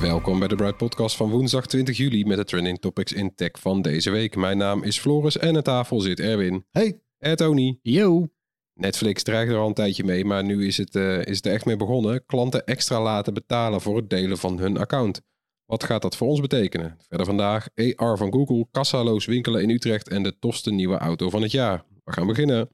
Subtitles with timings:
[0.00, 3.50] Welkom bij de Bright Podcast van woensdag 20 juli met de trending topics in tech
[3.60, 4.36] van deze week.
[4.36, 6.66] Mijn naam is Floris en aan tafel zit Erwin.
[6.70, 7.00] Hey.
[7.18, 7.78] En Tony.
[7.82, 8.28] Yo.
[8.74, 11.52] Netflix dreigt er al een tijdje mee, maar nu is het, eh, is het er
[11.52, 12.24] echt mee begonnen.
[12.26, 15.20] Klanten extra laten betalen voor het delen van hun account.
[15.64, 16.96] Wat gaat dat voor ons betekenen?
[17.08, 21.42] Verder vandaag AR van Google, kassaloos winkelen in Utrecht en de tofste nieuwe auto van
[21.42, 21.84] het jaar.
[22.04, 22.68] We gaan beginnen.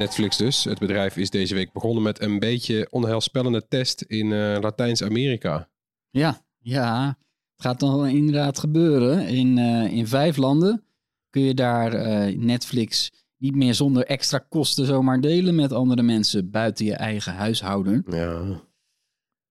[0.00, 0.64] Netflix dus.
[0.64, 5.68] Het bedrijf is deze week begonnen met een beetje onheilspellende test in eh, Latijns-Amerika.
[6.10, 7.06] Ja, ja.
[7.56, 9.26] Het gaat dan inderdaad gebeuren.
[9.26, 10.84] In, eh, in vijf landen
[11.30, 16.50] kun je daar eh, Netflix niet meer zonder extra kosten zomaar delen met andere mensen
[16.50, 18.04] buiten je eigen huishouden.
[18.10, 18.60] Ja.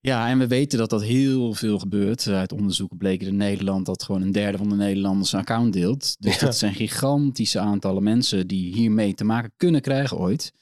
[0.01, 2.27] Ja, en we weten dat dat heel veel gebeurt.
[2.27, 6.15] Uit onderzoeken bleken in Nederland dat gewoon een derde van de Nederlanders een account deelt.
[6.19, 6.45] Dus Ja.
[6.45, 10.53] dat zijn gigantische aantallen mensen die hiermee te maken kunnen krijgen ooit.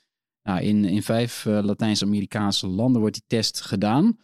[0.43, 4.17] Nou, in, in vijf eh, Latijns-Amerikaanse landen wordt die test gedaan.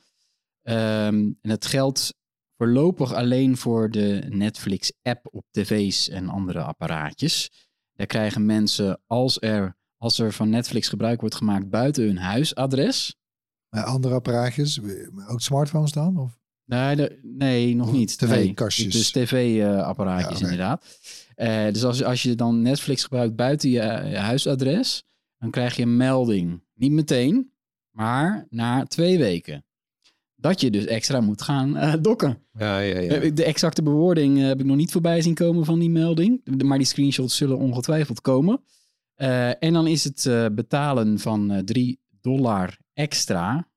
[0.62, 2.14] Ehm, en het geldt
[2.58, 7.52] voorlopig alleen voor de Netflix-app op tv's en andere apparaatjes.
[7.94, 13.16] Daar krijgen mensen, als er, als er van Netflix gebruik wordt gemaakt buiten hun huisadres,
[13.74, 14.80] Maar andere apparaatjes,
[15.28, 16.18] ook smartphones dan?
[16.18, 16.40] Of?
[16.66, 18.18] Nee, de- nee nog niet.
[18.18, 18.94] TV-kastjes.
[18.94, 20.86] Dus tv-apparaatjes Ja, inderdaad.
[21.36, 23.76] Eh, dus als, als je dan Netflix gebruikt buiten je,
[24.10, 25.04] je huisadres,
[25.38, 26.64] dan krijg je een melding.
[26.74, 27.52] Niet meteen,
[27.92, 29.66] maar na twee weken.
[30.36, 32.38] Dat je dus extra moet gaan eh, dokken.
[32.58, 33.12] Ja, ja, ja.
[33.12, 36.42] Eh, De exacte bewoording heb ik nog niet voorbij zien komen van die melding.
[36.58, 38.62] De- Maar die screenshots zullen ongetwijfeld komen.
[39.16, 43.68] Eh, en dan is het eh, betalen van eh 3 dollar extra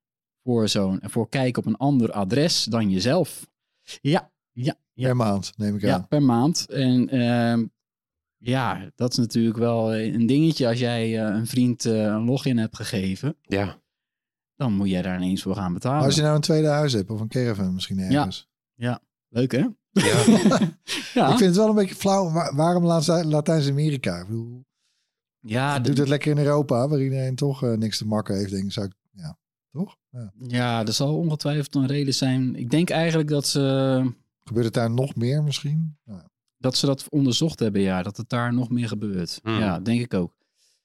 [0.43, 3.47] voor, zo'n, voor kijken op een ander adres dan jezelf.
[4.01, 5.05] Ja, ja, ja.
[5.07, 6.07] Per maand, neem ik Ja, aan.
[6.07, 6.65] per maand.
[6.69, 7.65] En ehm,
[8.37, 10.67] ja, dat is natuurlijk wel een dingetje.
[10.67, 13.81] Als jij eh, een vriend eh, een login hebt gegeven, ja.
[14.55, 15.97] dan moet jij daar ineens voor gaan betalen.
[15.97, 18.47] Maar als je nou een tweede huis hebt of een caravan misschien ergens.
[19.29, 19.57] Leuk hè?
[19.91, 20.23] Ja.
[21.13, 22.31] Ja, Ik vind het wel een beetje flauw.
[22.31, 24.17] Wa- waarom Lati- Latijns-Amerika?
[24.19, 24.65] Ik bedoel,
[25.39, 28.63] ja, Doe het lekker in Europa, waar iedereen toch eh, niks te makken heeft, denk
[28.63, 28.71] ik.
[28.71, 29.06] Zou ik ja,
[29.77, 29.95] toch?
[30.11, 30.31] Ja.
[30.47, 32.55] Ja, er zal ongetwijfeld een reden zijn.
[32.55, 35.97] Ik denk eigenlijk dat ze, Gebeurt het daar nog meer misschien?
[36.05, 36.21] Nou,
[36.57, 38.03] dat ze dat onderzocht hebben, ja.
[38.03, 39.39] Dat het daar nog meer gebeurt.
[39.43, 39.59] Hmm.
[39.59, 40.35] Ja, denk ik ook.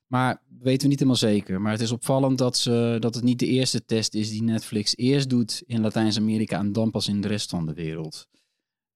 [0.06, 1.60] Maar weten we niet helemaal zeker.
[1.60, 4.97] Maar het is opvallend dat, ze, dat het niet de eerste test is die Netflix
[4.97, 8.28] eerst doet in Latijns-Amerika en dan pas in de rest van de wereld.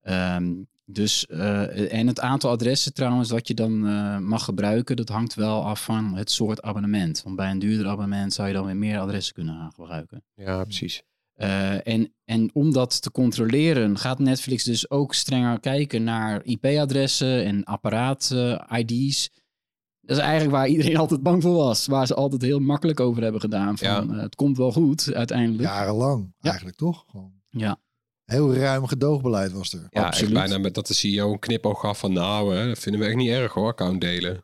[0.01, 0.53] Ehm,
[0.89, 5.33] dus, eh, en het aantal adressen trouwens dat je dan eh, mag gebruiken, dat hangt
[5.33, 7.21] wel af van het soort abonnement.
[7.23, 10.23] Want bij een duurder abonnement zou je dan weer meer adressen kunnen gaan gebruiken.
[10.35, 11.01] ja, precies.
[11.33, 17.45] Eh, en, en om dat te controleren gaat Netflix dus ook strenger kijken naar IP-adressen
[17.45, 19.29] en apparaat-ID's.
[20.01, 21.87] dat is eigenlijk waar iedereen altijd bang voor was.
[21.87, 23.77] Waar ze altijd heel makkelijk over hebben gedaan.
[23.77, 24.13] Van, Ja.
[24.15, 25.63] eh, het komt wel goed uiteindelijk.
[25.63, 26.49] jarenlang Ja.
[26.49, 27.03] eigenlijk, toch?
[27.07, 27.77] Gewoon Ja.
[28.31, 29.87] Heel ruim gedoogbeleid was er.
[29.89, 30.33] Ja, Absoluut.
[30.33, 33.15] bijna met dat de CEO een knipoog gaf van nou, hè, dat vinden we echt
[33.15, 34.41] niet erg hoor, account delen.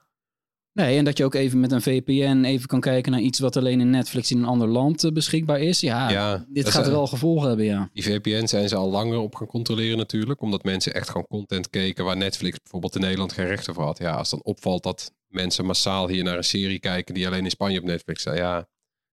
[0.73, 3.57] Nee, en dat je ook even met een VPN even kan kijken naar iets wat
[3.57, 5.79] alleen in Netflix in een ander land eh, beschikbaar is.
[5.79, 7.89] Ja, Ja, dit gaat is- wel gevolgen hebben, ja.
[7.93, 11.69] Die VPN zijn ze al langer op gaan controleren natuurlijk, omdat mensen echt gewoon content
[11.69, 13.97] keken waar Netflix bijvoorbeeld in Nederland geen rechten voor had.
[13.97, 17.49] Ja, als dan opvalt dat mensen massaal hier naar een serie kijken die alleen in
[17.49, 18.53] Spanje op Netflix staat, ja,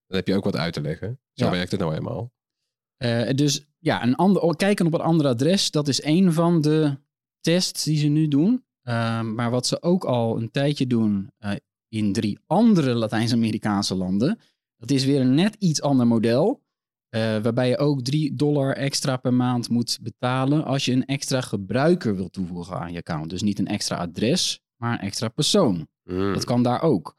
[0.07, 1.19] dan heb je ook wat uit te leggen.
[1.33, 1.51] Zo Ja.
[1.51, 2.31] werkt het nou eenmaal.
[3.01, 6.61] Eh, dus ja, een ander, oh, kijken op een ander adres, dat is een van
[6.61, 6.97] de
[7.39, 8.63] tests die ze nu doen.
[8.81, 11.51] Eh, maar wat ze ook al een tijdje doen eh,
[11.89, 14.39] in drie andere Latijns-Amerikaanse landen,
[14.77, 16.61] dat is weer een net iets ander model.
[17.09, 21.41] Eh, waarbij je ook 3 dollar extra per maand moet betalen als je een extra
[21.41, 23.29] gebruiker wil toevoegen aan je account.
[23.29, 25.87] Dus niet een extra adres, maar een extra persoon.
[26.03, 26.33] Hmm.
[26.33, 27.17] Dat kan daar ook.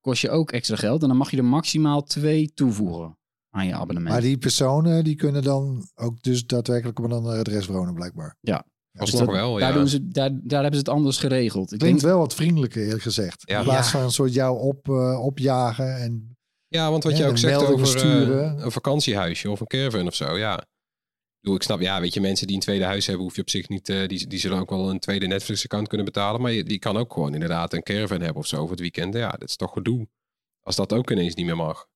[0.00, 3.18] Kost je ook extra geld en dan mag je er maximaal twee toevoegen
[3.56, 4.12] aan je abonnement.
[4.12, 8.36] Maar die personen die kunnen dan ook dus daadwerkelijk op een ander adres wonen blijkbaar.
[8.40, 8.64] Ja.
[8.92, 9.74] Dus nog dat- wel, daar, ja.
[9.74, 11.72] doen ze, daar, daar hebben ze het anders geregeld.
[11.72, 13.42] Ik Klinkt denk, wel wat vriendelijker eerlijk gezegd.
[13.48, 13.58] Ja.
[13.58, 16.36] In plaats van een soort jou op, eh, opjagen en
[16.68, 18.64] Ja, want wat je ook zegt over eh, versturen.
[18.64, 20.64] een vakantiehuisje of een caravan of zo, ja.
[21.40, 23.68] Ik snap, ja, weet je, mensen die een tweede huis hebben, hoef je op zich
[23.68, 26.40] niet, eh, die, die zullen ook wel een tweede Netflix-account kunnen betalen.
[26.40, 29.14] Maar je, die kan ook gewoon inderdaad een caravan hebben of zo voor het weekend.
[29.14, 30.08] Ja, dat is toch gedoe.
[30.62, 31.86] Als dat ook ineens niet meer mag.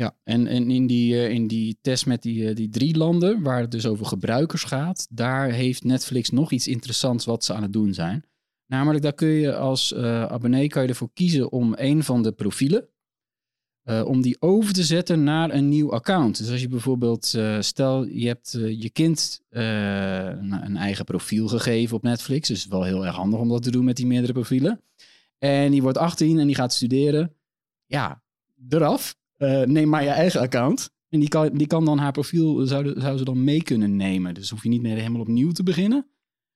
[0.00, 3.60] Ja, en, in, die, eh, in die test met die, eh, die drie landen, waar
[3.60, 7.72] het dus over gebruikers gaat, daar heeft Netflix nog iets interessants wat ze aan het
[7.72, 8.24] doen zijn.
[8.66, 12.32] Namelijk, daar kun je als eh, abonnee kan je ervoor kiezen om een van de
[12.32, 12.88] profielen,
[14.04, 16.38] om die over te zetten naar een nieuw account.
[16.38, 22.48] Dus als je bijvoorbeeld, stel je hebt je kind een eigen profiel gegeven op Netflix,
[22.48, 24.80] dus wel heel erg handig om dat te doen met die meerdere profielen.
[25.38, 27.34] En die wordt 18 en die gaat studeren.
[27.86, 28.22] Ja,
[28.68, 29.19] eraf.
[29.40, 30.90] Eh, neem maar je eigen account.
[31.08, 34.34] En die kan, die kan dan haar profiel, zou, zou ze dan mee kunnen nemen.
[34.34, 36.06] Dus hoef je niet meer helemaal opnieuw te beginnen.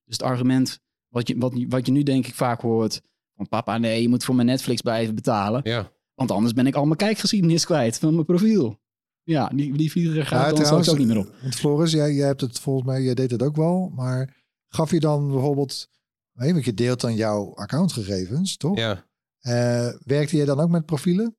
[0.04, 3.00] Dus het argument wat je, wat, wat je nu denk ik vaak hoort.
[3.36, 5.60] Van papa, nee, je moet voor mijn Netflix blijven betalen.
[5.64, 8.80] Ja, Want anders ben ik al mijn kijkgeschiedenis kwijt van mijn profiel.
[9.22, 11.34] Ja, die, die figuur gaat Ja, dan straks ook niet meer op.
[11.42, 14.36] Want Floris, jij, jij hebt het volgens mij, jij deed het ook wel, maar
[14.68, 15.88] gaf je dan bijvoorbeeld,
[16.32, 18.78] nee, want je deelt dan jouw accountgegevens, toch?
[18.78, 19.06] ja.
[19.38, 21.36] Eh, werkte jij dan ook met profielen?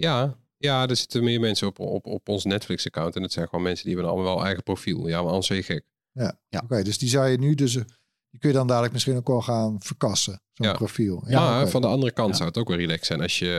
[0.00, 3.16] Ja, ja, er zitten meer mensen op, op, op ons Netflix-account.
[3.16, 5.08] En dat zijn gewoon mensen die hebben allemaal wel eigen profiel.
[5.08, 5.84] Ja, maar anders ben je gek.
[6.12, 6.38] Ja.
[6.48, 6.60] Ja.
[6.64, 9.42] Oké, dus die zou je nu dus, die kun je dan dadelijk misschien ook wel
[9.42, 10.72] gaan verkassen, zo'n Ja.
[10.72, 11.24] profiel.
[11.28, 11.70] maar oké.
[11.70, 12.34] van de andere kant Ja.
[12.36, 13.54] zou het ook wel relaxed zijn als je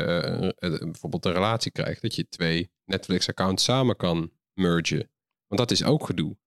[0.58, 2.02] eh, eh, bijvoorbeeld een relatie krijgt.
[2.02, 5.10] Dat je twee Netflix-accounts samen kan mergen.
[5.48, 6.38] Want dat is ook gedoe.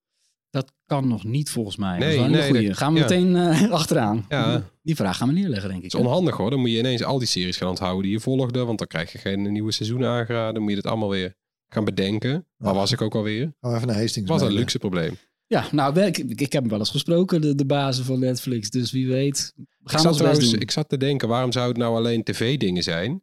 [0.52, 1.90] Dat kan nog niet volgens mij.
[1.90, 2.68] dat Nee, is wel een hele nee, goeie.
[2.68, 3.04] dat- Gaan we ja.
[3.04, 4.24] meteen eh, achteraan.
[4.28, 4.62] Ja.
[4.82, 5.92] Die vraag gaan we neerleggen, denk ik.
[5.92, 6.50] Het is onhandig hoor.
[6.50, 8.64] Dan moet je ineens al die series gaan onthouden die je volgde.
[8.64, 10.52] Want dan krijg je geen nieuwe seizoenen aangeraden.
[10.54, 11.34] Dan moet je het allemaal weer
[11.68, 12.46] gaan bedenken.
[12.56, 12.78] Waar Ja.
[12.78, 13.52] was ik ook alweer?
[13.60, 14.28] Gaan we even naar Hastings.
[14.30, 15.16] Wat een luxe probleem.
[15.46, 18.70] Ja, nou, ik, ik, ik heb hem wel eens gesproken, de, de bazen van Netflix.
[18.70, 20.60] Dus wie weet, we Ik gaan zat, ons best trouwens, doen.
[20.60, 23.22] ik zat te denken, waarom zou het nou alleen tv-dingen zijn?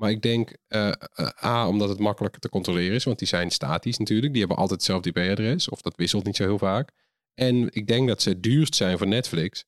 [0.00, 3.04] Maar ik denk, eh, eh, A, omdat het makkelijker te controleren is.
[3.04, 4.32] Want die zijn statisch natuurlijk.
[4.32, 5.68] Die hebben altijd hetzelfde IP-adres.
[5.68, 6.90] Of dat wisselt niet zo heel vaak.
[7.34, 9.64] En ik denk dat ze duurst zijn voor Netflix.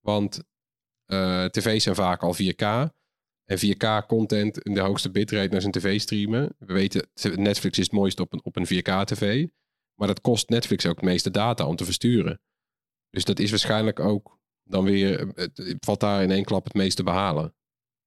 [0.00, 0.42] Want
[1.04, 2.90] eh, tv's zijn vaak al 4K.
[3.44, 6.54] En 4K-content in de hoogste bitrate naar zijn tv streamen.
[6.58, 9.46] We weten, Netflix is het mooist op een, op een 4K-tv.
[9.94, 12.40] Maar dat kost Netflix ook het meeste data om te versturen.
[13.10, 15.32] Dus dat is waarschijnlijk ook dan weer...
[15.34, 17.54] Het, valt daar in één klap het meeste behalen.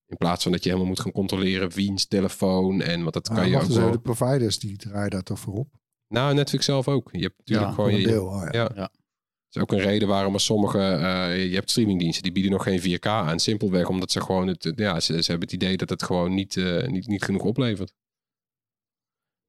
[0.10, 3.50] In plaats van dat je helemaal moet gaan controleren wiens telefoon en wat dat kan
[3.50, 3.92] je ook even, wel.
[3.92, 5.68] de providers die draaien daar toch voor op?
[6.08, 7.10] Nou, Netflix zelf ook.
[7.12, 7.90] Je hebt natuurlijk Ja, gewoon...
[7.92, 8.26] Een Je, deel.
[8.26, 8.50] Oh, ja.
[8.52, 8.72] ja.
[8.76, 8.82] Ja.
[8.82, 10.80] Dat is ook een reden waarom er sommige...
[10.80, 13.40] eh, je hebt streamingdiensten, die bieden nog geen 4K aan.
[13.40, 14.72] Simpelweg omdat ze gewoon het...
[14.76, 17.94] Ja, ze, ze hebben het idee dat het gewoon niet, eh, niet, niet genoeg oplevert.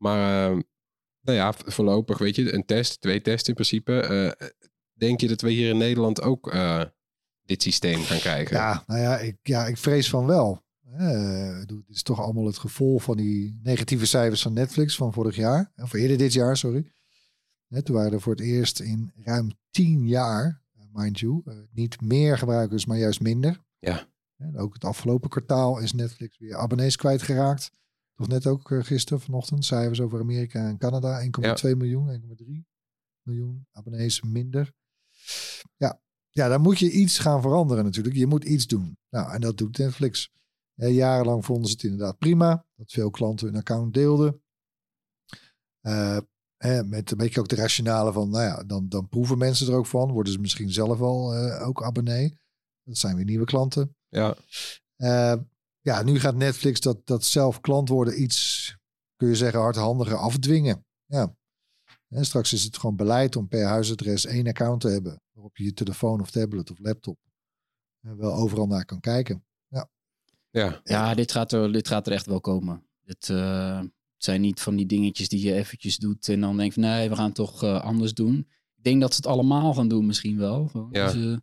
[0.02, 0.58] Maar, eh,
[1.20, 4.00] nou ja, voorlopig, weet je, een test, twee tests in principe.
[4.00, 4.48] Eh,
[4.92, 6.82] denk je dat we hier in Nederland ook eh,
[7.50, 8.56] dit systeem gaan krijgen?
[8.56, 10.62] Ja, nou ja, ik, ja, ik vrees van wel.
[10.96, 15.36] Eh, dit is toch allemaal het gevolg van die negatieve cijfers van Netflix van vorig
[15.36, 15.72] jaar.
[15.76, 16.92] Of eerder dit jaar, sorry.
[17.68, 21.54] Hè, toen waren er voor het eerst in ruim tien jaar, eh, mind you, eh,
[21.70, 23.60] niet meer gebruikers, maar juist minder.
[23.78, 24.08] Ja.
[24.36, 27.70] En ook het afgelopen kwartaal is Netflix weer abonnees kwijtgeraakt.
[28.14, 31.20] Toch net ook eh, gisteren, vanochtend, cijfers over Amerika en Canada.
[31.20, 32.66] 1,2 miljoen, 1,3
[33.22, 34.72] miljoen abonnees minder.
[35.76, 36.00] Ja.
[36.30, 38.16] Ja, dan moet je iets gaan veranderen natuurlijk.
[38.16, 38.98] Je moet iets doen.
[39.10, 40.30] Nou, en dat doet Netflix.
[40.74, 42.66] Eh, jarenlang vonden ze het inderdaad prima.
[42.76, 44.42] Dat veel klanten hun account deelden.
[46.60, 49.74] Eh, met een beetje ook de rationale van, nou ja, dan, dan proeven mensen er
[49.74, 50.12] ook van.
[50.12, 52.38] Worden ze misschien zelf wel eh, ook abonnee.
[52.82, 53.96] Dat zijn weer nieuwe klanten.
[54.08, 54.36] Ja.
[54.96, 55.34] Eh,
[55.80, 58.76] ja, nu gaat Netflix dat, dat zelf klant worden iets,
[59.16, 60.86] kun je zeggen, hardhandiger afdwingen.
[61.04, 61.36] Ja.
[62.10, 65.22] En straks is het gewoon beleid om per huisadres één account te hebben.
[65.32, 67.18] Waarop je je telefoon of tablet of laptop
[68.00, 69.44] wel overal naar kan kijken.
[70.52, 70.80] Ja.
[70.84, 72.86] Ja, dit gaat, er, dit gaat er echt wel komen.
[73.04, 76.74] Het, eh, het zijn niet van die dingetjes die je eventjes doet en dan denkt
[76.74, 78.36] van nee, we gaan het toch eh, anders doen.
[78.76, 80.88] Ik denk dat ze het allemaal gaan doen misschien wel.
[80.90, 81.08] Ja.
[81.08, 81.42] Ze,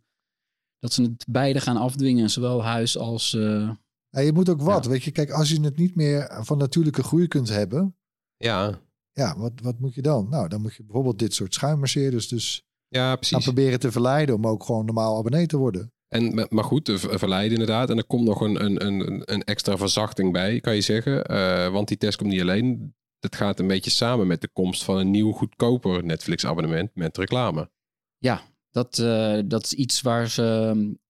[0.78, 3.34] dat ze het beide gaan afdwingen, zowel huis als...
[3.34, 3.70] eh,
[4.10, 5.10] Ja, je moet ook wat, weet je.
[5.10, 7.96] Kijk, als je het niet meer van natuurlijke groei kunt hebben.
[8.36, 8.80] Ja.
[9.18, 10.26] Ja, wat, wat moet je dan?
[10.30, 13.44] Nou, dan moet je bijvoorbeeld dit soort schuimmerseerders dus Ja, gaan precies.
[13.44, 15.92] proberen te verleiden om ook gewoon normaal abonnee te worden.
[16.08, 17.90] En, maar- goed, de ver- verleiden inderdaad.
[17.90, 21.24] En er komt nog een, een, een, een extra verzachting bij, kan je zeggen.
[21.24, 24.84] Eh, want die test komt niet alleen dat gaat een beetje samen met de komst
[24.84, 27.70] van een nieuw goedkoper Netflix abonnement met reclame.
[28.18, 30.44] Ja, dat, eh, dat is iets waar ze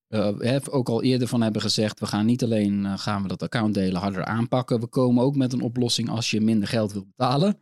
[0.09, 2.01] eh, hè, ook al eerder van hebben gezegd.
[2.01, 4.81] We gaan niet alleen gaan we dat account delen harder aanpakken.
[4.81, 7.57] We komen ook met een oplossing als je minder geld wilt betalen.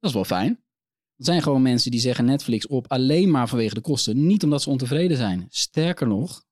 [0.00, 0.50] Dat is wel fijn.
[1.16, 4.26] Er zijn gewoon mensen die zeggen Netflix op alleen maar vanwege de kosten.
[4.26, 5.46] Niet omdat ze ontevreden zijn.
[5.48, 6.44] Sterker nog,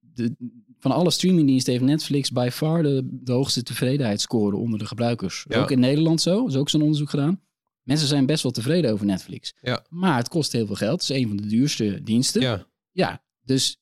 [0.00, 0.34] de,
[0.78, 5.44] van alle streamingdiensten heeft Netflix by far de, de hoogste tevredenheidsscore onder de gebruikers.
[5.48, 5.60] Ja.
[5.60, 6.46] Ook in Nederland zo.
[6.46, 7.40] Is ook zo'n onderzoek gedaan.
[7.82, 9.54] Mensen zijn best wel tevreden over Netflix.
[9.60, 9.84] Ja.
[9.88, 11.00] Maar het kost heel veel geld.
[11.00, 12.40] Het is een van de duurste diensten.
[12.40, 13.76] Ja, Ja, dus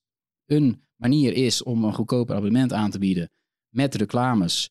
[0.47, 3.31] een manier is om een goedkoper abonnement aan te bieden
[3.69, 4.71] met reclames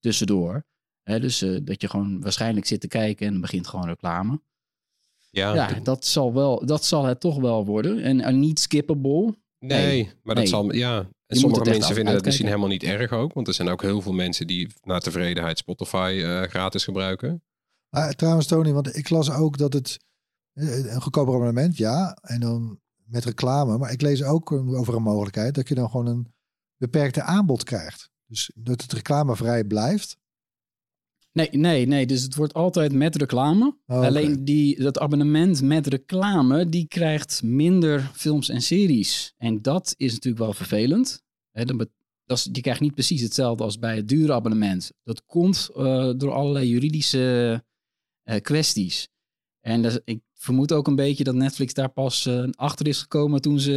[0.00, 0.66] tussendoor.
[1.02, 4.40] Hè, dus eh, dat je gewoon waarschijnlijk zit te kijken en begint gewoon reclame.
[5.30, 8.02] ja, Ja, dat zal, wel, dat zal het toch wel worden.
[8.02, 9.34] En, en niet skippable.
[9.58, 10.46] nee, maar dat nee.
[10.46, 11.08] zal, ja.
[11.26, 14.00] En sommige mensen vinden dat misschien helemaal niet erg ook, want er zijn ook heel
[14.00, 17.42] veel mensen die naar tevredenheid Spotify eh, gratis gebruiken.
[17.88, 19.98] Maar trouwens, Tony, want ik las ook dat het
[20.54, 23.78] een goedkoper abonnement, ja, en dan met reclame.
[23.78, 26.32] Maar ik lees ook over een mogelijkheid dat je dan gewoon een
[26.76, 28.10] beperkte aanbod krijgt.
[28.26, 30.16] Dus dat het reclamevrij blijft.
[31.32, 32.06] Nee, nee, nee.
[32.06, 33.76] Dus het wordt altijd met reclame.
[33.86, 34.00] Oh.
[34.00, 39.34] Alleen die, dat abonnement met reclame, die krijgt minder films en series.
[39.36, 41.22] En dat is natuurlijk wel vervelend.
[41.52, 41.88] Dan
[42.26, 44.92] dat is, je krijgt niet precies hetzelfde als bij het dure abonnement.
[45.04, 47.64] Dat komt eh, door allerlei juridische
[48.22, 49.08] eh, kwesties.
[49.60, 53.40] En dat, ik vermoed ook een beetje dat Netflix daar pas eh, achter is gekomen
[53.40, 53.72] toen ze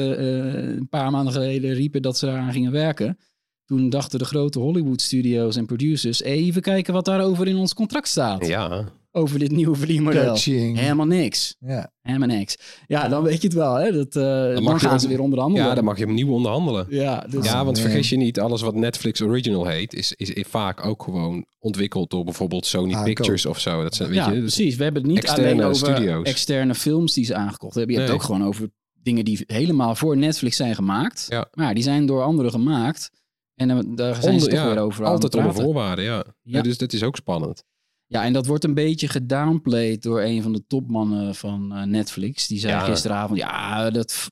[0.78, 3.18] een paar maanden geleden riepen dat ze eraan gingen werken.
[3.66, 8.08] Toen dachten de grote Hollywood studios en producers, even kijken wat daarover in ons contract
[8.08, 8.48] staat.
[8.48, 10.26] Ja, Over dit nieuwe verdienmodel.
[10.26, 10.78] Catching.
[10.80, 11.56] Helemaal niks.
[11.60, 11.92] Ja.
[12.02, 12.58] Helemaal niks.
[12.88, 13.76] Ja, dan weet je het wel.
[13.76, 13.92] Hè?
[13.92, 15.68] Dat, eh, dan, gaan ze weer onderhandelen.
[15.68, 16.86] ja, dan mag je opnieuw onderhandelen.
[16.90, 17.86] Ja, dus, Ja, want nee.
[17.86, 22.24] vergis je niet, alles wat Netflix Original heet, is, is vaak ook gewoon ontwikkeld door
[22.24, 23.84] bijvoorbeeld Sony Ah, Pictures of zo.
[23.84, 24.76] Dat zijn, weet ja, je, dus- precies.
[24.76, 26.28] We hebben het niet alleen over studio's.
[26.28, 27.94] externe films die ze aangekocht hebben.
[27.94, 28.20] Je hebt Nee.
[28.22, 31.26] het ook gewoon over dingen die helemaal voor Netflix zijn gemaakt.
[31.30, 31.48] Ja.
[31.54, 33.10] Maar die zijn door anderen gemaakt.
[33.56, 36.06] En dan, daar zijn ze toch ja, weer over aan altijd onder voorwaarden,
[36.44, 36.62] ja.
[36.62, 37.64] Dus dat is ook spannend.
[38.08, 42.48] Ja, en dat wordt een beetje gedownplayed door een van de topmannen van eh, Netflix.
[42.48, 42.80] Die zei Ja.
[42.80, 44.30] gisteravond, ja, dat...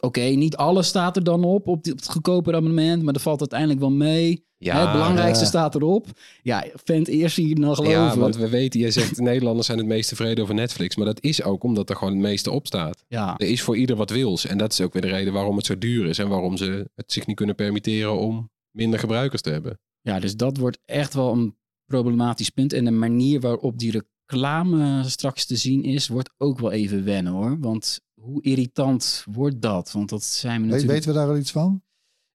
[0.00, 3.22] Oké, niet alles staat er dan op, op, die- op het goedkope abonnement, maar dat
[3.22, 4.44] valt uiteindelijk wel mee.
[4.58, 5.50] Ja, het belangrijkste ja.
[5.50, 6.06] staat erop.
[6.42, 7.98] Ja, vent eerst hier nog geloven.
[7.98, 10.96] Ja, want we weten, jij zegt Nederlanders zijn het meest tevreden over Netflix.
[10.96, 13.04] Maar dat is ook omdat er gewoon het meeste op staat.
[13.08, 13.34] ja.
[13.36, 14.46] Er is voor ieder wat wils.
[14.46, 16.18] En dat is ook weer de reden waarom het zo duur is.
[16.18, 19.78] En waarom ze het zich niet kunnen permitteren om minder gebruikers te hebben.
[20.00, 21.56] ja, dus dat wordt echt wel een
[21.86, 22.72] problematisch punt.
[22.72, 27.32] En de manier waarop die reclame straks te zien is, wordt ook wel even wennen
[27.32, 27.56] hoor.
[27.60, 29.92] Want hoe irritant wordt dat?
[29.92, 30.92] Want dat zijn we Weet, natuurlijk...
[30.92, 31.82] weten we daar al iets van?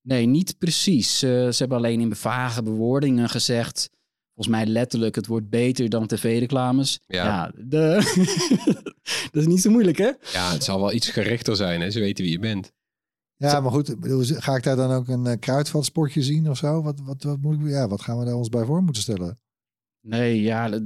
[0.01, 1.21] Nee, niet precies.
[1.21, 3.89] Eh, ze hebben alleen in vage bewoordingen gezegd.
[4.33, 6.99] Volgens mij letterlijk, het wordt beter dan tv-reclames.
[7.07, 7.51] Ja.
[7.55, 8.13] de...
[9.31, 10.11] dat is niet zo moeilijk, hè?
[10.33, 11.81] Ja, het zal wel iets gerichter zijn.
[11.81, 11.91] Hè?
[11.91, 12.73] Ze weten wie je bent.
[13.37, 16.81] Ja, maar goed, ga ik daar dan ook een uh, kruidvatsportje zien of zo?
[16.81, 19.39] Wat, wat, wat, moet ik, ja, wat gaan we daar ons bij voor moeten stellen?
[20.01, 20.79] Nee, ja,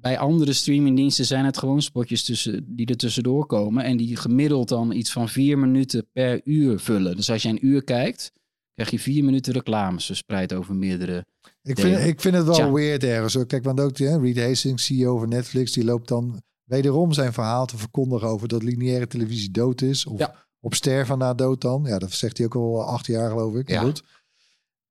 [0.00, 3.84] bij andere streamingdiensten zijn het gewoon spotjes tussen, die er tussendoor komen.
[3.84, 7.16] En die gemiddeld dan iets van vier minuten per uur vullen.
[7.16, 8.32] Dus als je een uur kijkt,
[8.74, 11.24] krijg je vier minuten reclames verspreid over meerdere.
[11.62, 13.34] Ik vind, ik vind het wel weird ergens.
[13.34, 13.46] hoor.
[13.46, 17.66] Kijk, want ook hè, Reed Hastings, CEO van Netflix, die loopt dan wederom zijn verhaal
[17.66, 20.06] te verkondigen over dat lineaire televisie dood is.
[20.06, 20.46] Of Ja.
[20.60, 21.84] op sterven na dood dan.
[21.86, 23.68] Ja, dat zegt hij ook al acht jaar geloof ik.
[23.68, 23.74] Ja.
[23.74, 24.02] Ja, goed.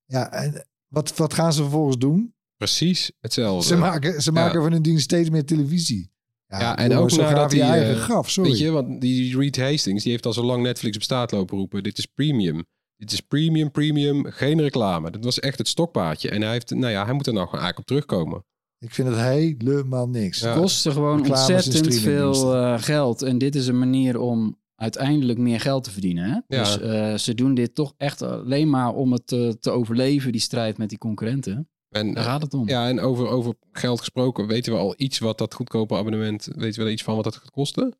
[0.06, 2.34] ja en wat, wat gaan ze vervolgens doen?
[2.58, 3.68] Precies hetzelfde.
[3.68, 6.12] Ze maken, ze maken van hun dienst steeds meer televisie.
[6.48, 8.50] Ja, en ook zo nadat die, eigen eh, graf, sorry.
[8.50, 11.84] Weet je, want die Reed Hastings, die heeft al zo lang Netflix bestaat lopen roepen.
[11.84, 12.66] Dit is premium.
[12.96, 15.12] Dit is premium, premium, geen reclame.
[15.12, 16.30] Dat was echt het stokpaardje.
[16.30, 18.46] En hij, heeft, nou ja, hij moet er nou gewoon eigenlijk op terugkomen.
[18.80, 20.40] Ik vind het helemaal niks.
[20.40, 20.50] Ja.
[20.50, 23.22] Het kostte gewoon Reclames ontzettend veel eh, geld.
[23.22, 26.24] En dit is een manier om uiteindelijk meer geld te verdienen.
[26.24, 26.58] Hè?
[26.58, 26.64] Ja.
[26.64, 30.42] Dus eh, ze doen dit toch echt alleen maar om het te, te overleven, die
[30.42, 31.70] strijd met die concurrenten.
[31.89, 32.67] En, Daar gaat het om.
[32.70, 36.79] ja, en over, over geld gesproken, weten we al iets wat dat goedkope abonnement, weten
[36.79, 37.96] we er iets van wat dat gaat kosten?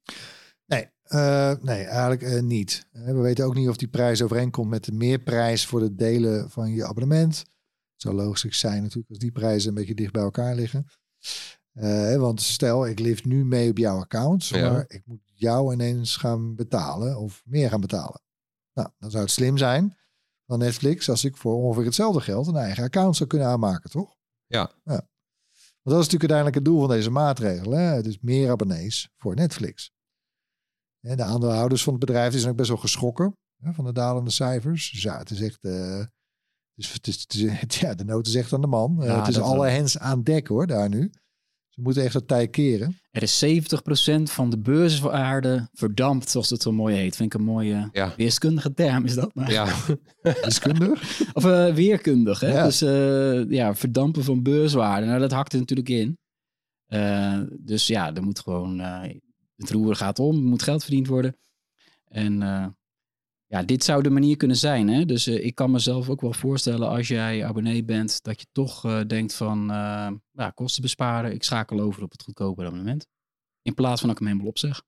[0.65, 2.88] Nee, eh, nee eigenlijk eh, niet.
[2.91, 6.50] Eh, we weten ook niet of die prijs overeenkomt met de meerprijs voor het delen
[6.50, 7.38] van je abonnement.
[7.38, 10.86] Het zou logisch zijn natuurlijk als die prijzen een beetje dicht bij elkaar liggen.
[11.74, 14.72] Eh, want stel, ik lift nu mee op jouw account, Ja.
[14.72, 18.22] maar ik moet jou ineens gaan betalen of meer gaan betalen.
[18.74, 19.98] Nou, dan zou het slim zijn
[20.48, 24.16] van Netflix als ik voor ongeveer hetzelfde geld een eigen account zou kunnen aanmaken, toch?
[24.46, 24.72] Ja.
[24.84, 27.72] Want dat is natuurlijk uiteindelijk het doel van deze maatregel.
[27.72, 27.82] Hè?
[27.82, 29.92] Het is meer abonnees voor Netflix.
[31.00, 33.92] Hè, De aandeelhouders van het bedrijf die zijn ook best wel geschrokken hè, van de
[33.94, 34.92] dalende cijfers.
[34.92, 35.63] Dus ja, het is echt.
[35.63, 37.34] eh, het is, het is, het
[37.74, 39.01] is- ja, de nood is echt aan de man.
[39.01, 39.72] Eh, Ja, het is alle wel.
[39.72, 41.12] hens aan dek hoor, daar nu.
[41.78, 43.00] Ze moeten echt het tij keren.
[43.12, 47.16] Er is 70% van de beurswaarde verdampt, zoals het zo mooi heet.
[47.16, 48.14] Vind ik een mooie Ja.
[48.16, 49.36] wiskundige term is dat.
[49.36, 49.52] Maar.
[49.52, 49.68] Ja,
[50.44, 51.22] Wiskundig.
[51.34, 52.48] Of eh, weerkundig, hè?
[52.54, 52.64] Ja.
[52.64, 55.06] Dus eh, ja, verdampen van beurswaarde.
[55.08, 56.18] Nou, dat hakt er natuurlijk in.
[56.88, 58.80] Eh, dus ja, er moet gewoon...
[58.80, 59.02] eh,
[59.56, 61.38] het roer gaat om, er moet geld verdiend worden.
[62.08, 62.66] En eh,
[63.48, 64.88] ja, dit zou de manier kunnen zijn.
[64.88, 65.06] Hè?
[65.06, 68.24] Dus eh, ik kan mezelf ook wel voorstellen als jij abonnee bent...
[68.24, 71.34] dat je toch eh, denkt van eh, ja, kosten besparen.
[71.34, 73.08] Ik schakel over op het goedkope abonnement.
[73.62, 74.82] In plaats van dat ik hem helemaal opzeg.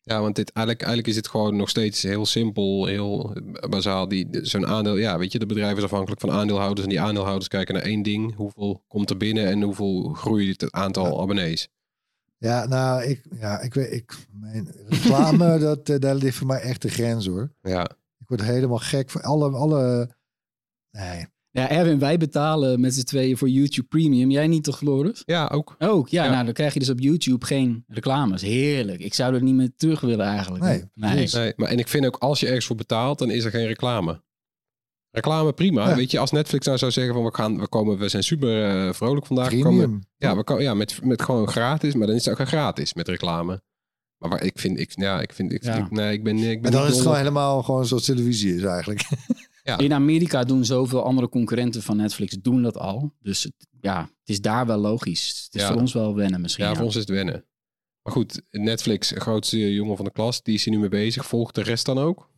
[0.00, 3.36] ja want dit, eigenlijk, eigenlijk is het gewoon nog steeds heel simpel, heel
[3.68, 4.08] bazaal.
[4.08, 6.82] Die, zo'n aandeel, ja, weet je, de bedrijf is afhankelijk van aandeelhouders.
[6.82, 8.34] En die aandeelhouders kijken naar één ding.
[8.34, 11.68] Hoeveel komt er binnen en hoeveel groeit het aantal abonnees?
[12.38, 16.60] Ja, nou, ik, ja, ik weet, ik, mijn reclame, dat, eh, daar ligt voor mij
[16.60, 17.52] echt de grens hoor.
[17.62, 20.10] Ja, Ik word helemaal gek van alle, alle,
[20.90, 21.26] nee.
[21.50, 24.30] Ja, Erwin, wij betalen met z'n tweeën voor YouTube Premium.
[24.30, 25.22] Jij niet toch, Floris?
[25.26, 25.74] ja ook.
[25.78, 26.30] Ook, ja, Ja.
[26.30, 28.42] Nou, dan krijg je dus op YouTube geen reclames.
[28.42, 29.00] Heerlijk.
[29.00, 30.64] Ik zou er niet meer terug willen eigenlijk.
[30.64, 30.84] Nee.
[30.94, 33.66] Nee, maar en ik vind ook als je ergens voor betaalt, dan is er geen
[33.66, 34.22] reclame.
[35.10, 35.88] Reclame prima.
[35.88, 35.96] Ja.
[35.96, 38.86] Weet je, als Netflix nou zou zeggen van we gaan, we komen, we zijn super
[38.86, 39.50] eh, vrolijk vandaag.
[39.50, 42.48] we komen- ja, we komen, ja, met, met gewoon gratis, maar dan is het ook
[42.48, 43.62] gratis met reclame.
[44.18, 45.76] Maar waar, ik vind, ik, ja, ik vind, ik, Ja.
[45.76, 48.54] ik- nee, ik ben, ik ben En dan is het gewoon helemaal gewoon zoals televisie
[48.54, 49.04] is eigenlijk.
[49.62, 49.78] Ja.
[49.78, 53.14] In Amerika doen zoveel andere concurrenten van Netflix doen dat al.
[53.20, 55.42] Dus het, ja, het is daar wel logisch.
[55.44, 55.72] Het is Ja.
[55.72, 56.64] voor ons wel wennen misschien.
[56.64, 56.76] Ja, ja.
[56.76, 57.44] voor ons is het wennen.
[58.02, 61.26] Maar goed, Netflix, grootste jongen van de klas, die is hier nu mee bezig.
[61.26, 62.30] Volgt de rest dan ook?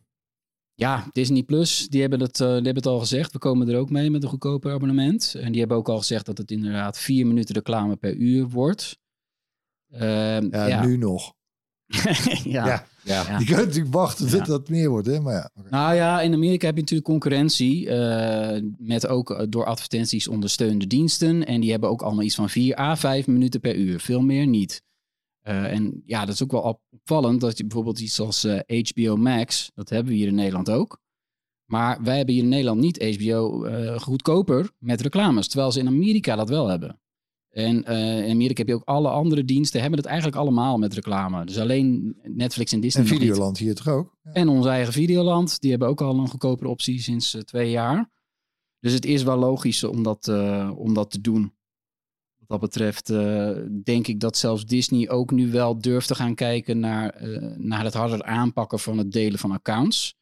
[0.81, 3.33] Ja, Disney Plus, die hebben, het, eh, die hebben het al gezegd.
[3.33, 5.35] We komen er ook mee met een goedkoper abonnement.
[5.39, 8.97] En die hebben ook al gezegd dat het inderdaad vier minuten reclame per uur wordt.
[9.91, 11.33] Ehm, Ja, ja, nu nog.
[12.43, 12.65] ja.
[12.65, 12.85] Ja.
[13.03, 13.23] Ja.
[13.27, 13.39] Ja.
[13.39, 14.43] Je kunt natuurlijk wachten tot Ja.
[14.45, 15.19] dat meer wordt, hè?
[15.19, 15.69] Maar ja, oké.
[15.69, 20.87] Nou ja, in Amerika heb je natuurlijk concurrentie eh, met ook eh, door advertenties ondersteunde
[20.87, 21.45] diensten.
[21.45, 23.99] En die hebben ook allemaal iets van 4 à 5 minuten per uur.
[23.99, 24.81] Veel meer niet.
[25.41, 28.59] Eh, en ja, dat is ook wel op- opvallend dat je bijvoorbeeld iets als eh,
[28.89, 30.99] HBO Max, dat hebben we hier in Nederland ook.
[31.65, 35.87] Maar wij hebben hier in Nederland niet HBO eh, goedkoper met reclames, terwijl ze in
[35.87, 36.99] Amerika dat wel hebben.
[37.49, 40.93] En eh, in Amerika heb je ook alle andere diensten, hebben het eigenlijk allemaal met
[40.93, 41.45] reclame.
[41.45, 43.09] Dus alleen Netflix en Disney En.
[43.09, 44.17] Videoland hier toch ook?
[44.23, 44.31] Ja.
[44.31, 48.09] En onze eigen Videoland, die hebben ook al een goedkopere optie sinds eh, twee jaar.
[48.79, 51.53] Dus het is wel logisch om dat, eh, om dat te doen.
[52.51, 53.49] Wat dat betreft eh,
[53.83, 57.83] denk ik dat zelfs Disney ook nu wel durft te gaan kijken naar, eh, naar
[57.83, 60.15] het harder aanpakken van het delen van accounts.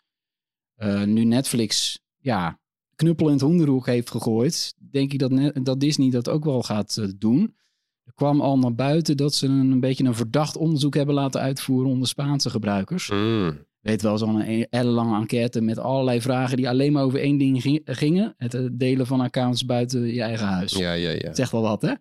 [0.76, 2.60] Eh, nu Netflix ja,
[2.96, 6.62] knuppel in het hoenderhoek heeft gegooid, denk ik dat, net- dat Disney dat ook wel
[6.64, 7.56] gaat doen.
[8.04, 11.42] Er kwam al naar buiten dat ze een, een beetje een verdacht onderzoek hebben laten
[11.42, 13.66] uitvoeren onder Spaanse gebruikers Mm.
[13.80, 17.82] weet wel, zo'n ellenlange enquête met allerlei vragen die alleen maar over één ding ging-
[17.86, 18.34] gingen.
[18.38, 20.72] Het delen van accounts buiten je eigen huis.
[20.74, 21.34] Ja, ja, ja.
[21.34, 21.94] Zegt wel wat, hè?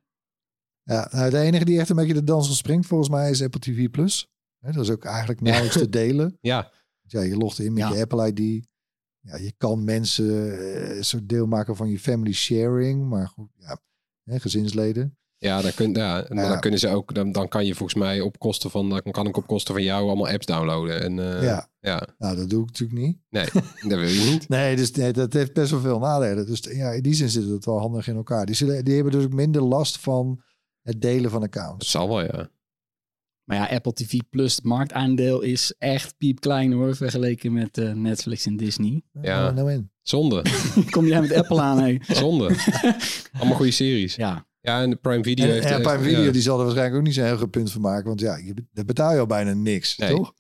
[0.89, 3.61] Ja, nou, de enige die echt een beetje de dans springt volgens mij is Apple
[3.61, 3.91] TV+.
[3.91, 4.29] Plus.
[4.61, 6.39] Dat is ook eigenlijk nauwelijks te delen.
[6.41, 6.71] Ja,
[7.03, 7.95] Ja, je logt in met Ja.
[7.95, 8.67] je Apple ID.
[9.21, 10.27] Ja, je kan mensen
[10.97, 13.09] een soort deel maken van je family sharing.
[13.09, 13.79] Maar goed, ja,
[14.25, 15.17] hè, gezinsleden.
[15.37, 16.49] ja, dan, kun, ja, maar Ja.
[16.49, 19.27] dan kunnen ze ook, dan, dan kan je volgens mij op kosten van, dan kan
[19.27, 21.03] ik op kosten van jou allemaal apps downloaden.
[21.03, 23.19] En, eh, ja, ja, nou dat doe ik natuurlijk niet.
[23.31, 23.45] nee,
[23.89, 24.49] dat wil je niet.
[24.59, 26.47] Nee, dus nee, dat heeft best wel veel nadelen.
[26.47, 28.47] Dus ja, in die zin zit het wel handig in elkaar.
[28.47, 30.43] Die, zullen, die hebben dus ook minder last van
[30.83, 31.91] het delen van Dat accounts.
[31.91, 32.51] zal wel, ja.
[33.45, 38.47] Maar ja, Apple TV Plus, het marktaandeel is echt piepklein hoor, vergeleken met eh, Netflix
[38.47, 39.03] en Disney.
[39.23, 39.41] Ja.
[39.43, 39.91] Nou, nou in.
[40.03, 40.43] Zonde,
[40.91, 41.97] Kom jij met Apple aan, hé?
[42.09, 42.57] zonde.
[43.39, 44.15] Allemaal goede series.
[44.15, 45.65] Ja, Ja, en de Prime Video En, heeft...
[45.67, 46.31] en Prime Video, ja.
[46.31, 48.07] die zal er waarschijnlijk ook niet zo'n heel groot punt van maken.
[48.07, 50.11] Want ja, je, daar betaal je al bijna niks, Nee.
[50.11, 50.35] toch?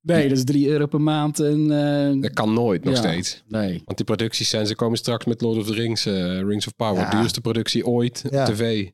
[0.00, 1.40] nee, dat is 3 euro per maand.
[1.40, 1.70] En,
[2.14, 3.00] eh, Dat kan nooit, nog Ja.
[3.00, 3.42] steeds.
[3.48, 3.82] nee.
[3.84, 6.76] Want die producties zijn, ze komen straks met Lord of the Rings, eh, Rings of
[6.76, 7.00] Power.
[7.00, 7.10] Ja.
[7.10, 8.48] Duurste productie ooit Ja.
[8.48, 8.90] op tv.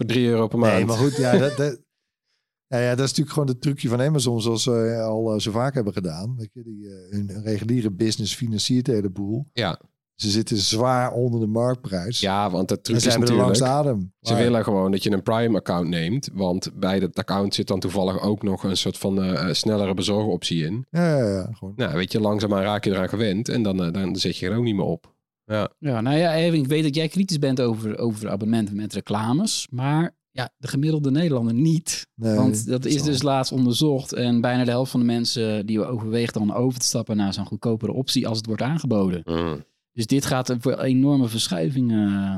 [0.00, 0.74] Voor 3 euro per maand.
[0.74, 1.80] Nee, maar goed, ja, dat, dat,
[2.66, 5.50] ja, ja, dat is natuurlijk gewoon het trucje van Amazon, zoals ze al eh, zo
[5.50, 6.34] vaak hebben gedaan.
[6.36, 9.46] Weet je, die, eh, hun, hun reguliere business financiert de hele boel.
[9.52, 9.80] Ja.
[10.14, 12.20] Ze zitten zwaar onder de marktprijs.
[12.20, 13.38] Ja, want het truc is natuurlijk...
[13.38, 14.12] langste adem.
[14.20, 16.28] Ze Maar- willen gewoon dat je een Prime-account neemt.
[16.32, 19.94] Want bij dat account zit dan toevallig ook nog een soort van eh, eh, snellere
[19.94, 20.86] bezorgoptie in.
[20.90, 21.72] Ja, ja, ja, gewoon.
[21.76, 23.48] Nou, weet je, langzaamaan raak je eraan gewend.
[23.48, 25.14] En dan, eh, dan zet je er ook niet meer op.
[25.50, 28.92] Ja, Ja, nou ja, Erwin, ik weet dat jij kritisch bent over, over abonnementen met
[28.92, 29.66] reclames.
[29.70, 32.06] Maar ja, de gemiddelde Nederlander niet.
[32.14, 34.12] Nee, Want dat is dus laatst onderzocht.
[34.12, 37.46] En bijna de helft van de mensen die overweegt dan over te stappen naar zo'n
[37.46, 39.22] goedkopere optie als het wordt aangeboden.
[39.24, 39.64] Mm.
[39.92, 42.36] Dus dit gaat er voor enorme verschuivingen eh,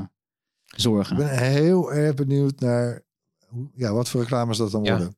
[0.79, 1.17] zorgen.
[1.17, 3.01] Ik ben heel erg benieuwd naar
[3.47, 4.91] hoe, ja, wat voor reclames dat dan Ja.
[4.97, 5.15] worden.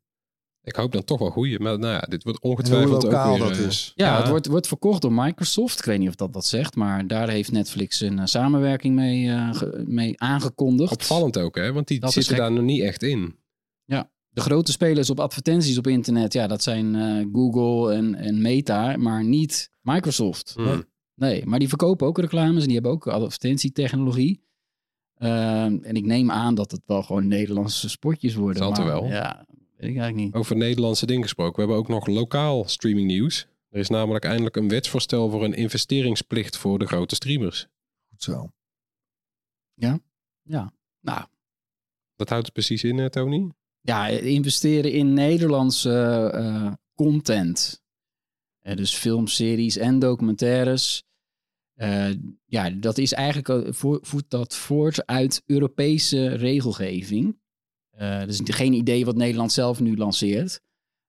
[0.66, 1.60] Ik hoop dan toch wel goeie.
[1.60, 3.48] Maar nou ja, dit wordt ongetwijfeld lokaal ook weer...
[3.48, 3.92] dat eh, is.
[3.96, 4.18] Ja, Ja.
[4.20, 5.80] het wordt, wordt verkocht door Microsoft.
[5.80, 9.30] Ik weet niet of dat dat zegt, maar daar heeft Netflix een eh, samenwerking mee,
[9.30, 10.92] eh, mee aangekondigd.
[10.92, 11.74] Opvallend ook, hè?
[11.74, 13.36] Want die Dat zitten daar nog niet echt in.
[14.36, 18.98] De grote spelers op advertenties op internet, ja, dat zijn eh, Google en, en Meta,
[18.98, 20.54] maar niet Microsoft.
[20.56, 20.84] Hmm.
[21.16, 24.44] Nee, maar die verkopen ook reclames en die hebben ook advertentietechnologie.
[25.16, 28.58] Ehm, en ik neem aan dat het wel gewoon Nederlandse spotjes worden.
[28.58, 29.06] Zal het er maar wel.
[29.10, 29.46] Ja,
[29.86, 30.42] weet ik eigenlijk niet.
[30.42, 31.54] Over Nederlandse dingen gesproken.
[31.54, 33.48] We hebben ook nog lokaal streaming nieuws.
[33.70, 37.68] Er is namelijk eindelijk een wetsvoorstel voor een investeringsplicht voor de grote streamers.
[38.10, 38.50] Goed zo.
[41.02, 41.26] Nou,
[42.16, 43.52] Dat houdt het precies in, eh, Tony?
[43.82, 47.84] ja, investeren in Nederlandse eh, content.
[48.62, 51.04] Eh, dus filmseries en documentaires.
[51.74, 52.10] Eh,
[52.46, 57.40] ja, dat is eigenlijk vo- voert dat voort uit Europese regelgeving.
[57.98, 60.60] Eh dus geen idee wat Nederland zelf nu lanceert.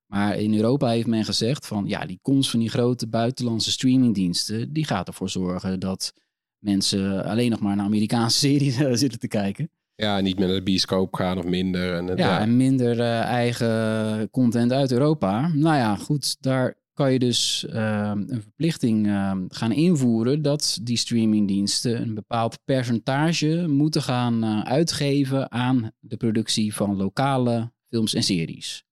[0.06, 4.72] Maar in Europa heeft men gezegd van ja, die komst van die grote buitenlandse streamingdiensten,
[4.72, 6.12] die gaat ervoor zorgen dat
[6.58, 9.70] mensen alleen nog maar naar Amerikaanse series eh, zitten te kijken.
[9.94, 11.94] Ja, niet meer naar de bioscoop gaan of minder.
[11.94, 12.40] En, het- Ja, ja.
[12.40, 15.48] en minder eh, eigen content uit Europa.
[15.48, 20.96] Nou ja, goed, daar kan je dus ehm, een verplichting ehm, gaan invoeren dat die
[20.96, 28.22] streamingdiensten een bepaald percentage moeten gaan eh, uitgeven aan de productie van lokale films en
[28.22, 28.84] series.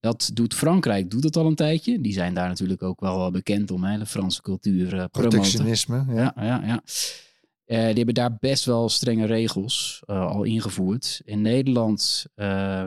[0.00, 2.00] Dat doet Frankrijk, doet het al een tijdje.
[2.00, 5.04] Die zijn daar natuurlijk ook wel bekend om, hè, de Franse cultuur eh.
[5.10, 6.04] Protectionisme.
[6.08, 6.32] Ja.
[6.36, 6.82] Ja, ja, ja.
[7.64, 11.20] Eh, die hebben daar best wel strenge regels al ingevoerd.
[11.24, 12.26] In Nederland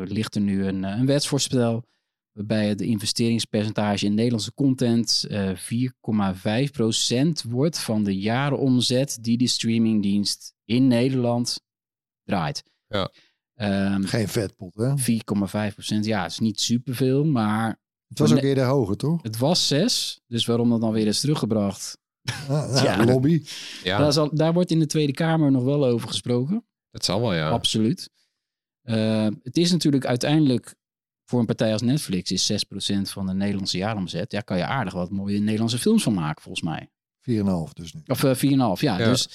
[0.03, 1.83] ligt er nu een, een wetsvoorstel
[2.31, 10.53] waarbij het investeringspercentage in Nederlandse content eh 4,5% wordt van de jaaromzet die de streamingdienst
[10.65, 11.61] in Nederland
[12.23, 12.63] draait.
[12.87, 13.11] Ja.
[13.55, 14.97] Ehm, Geen vetpot, hè?
[14.97, 19.21] 4,5%, ja, is niet superveel, maar Het was ook eerder hoger, toch?
[19.23, 20.19] het was 6.
[20.27, 21.97] Dus waarom dat dan weer is teruggebracht?
[22.47, 23.05] Ja, ja, Ja.
[23.05, 23.43] lobby.
[23.83, 26.65] ja, Daar, zal, daar wordt in de Tweede Kamer nog wel over gesproken.
[26.91, 27.49] dat zal wel, ja.
[27.49, 28.09] Absoluut.
[28.81, 30.75] Eh, het is natuurlijk uiteindelijk
[31.29, 34.31] voor een partij als Netflix is 6% van de Nederlandse jaaromzet.
[34.31, 36.89] Ja, kan je aardig wat mooie Nederlandse films van maken, volgens mij.
[37.21, 38.01] 4,5 dus nu.
[38.07, 38.97] Of eh 4,5, ja.
[38.97, 39.05] Ja.
[39.05, 39.29] Dus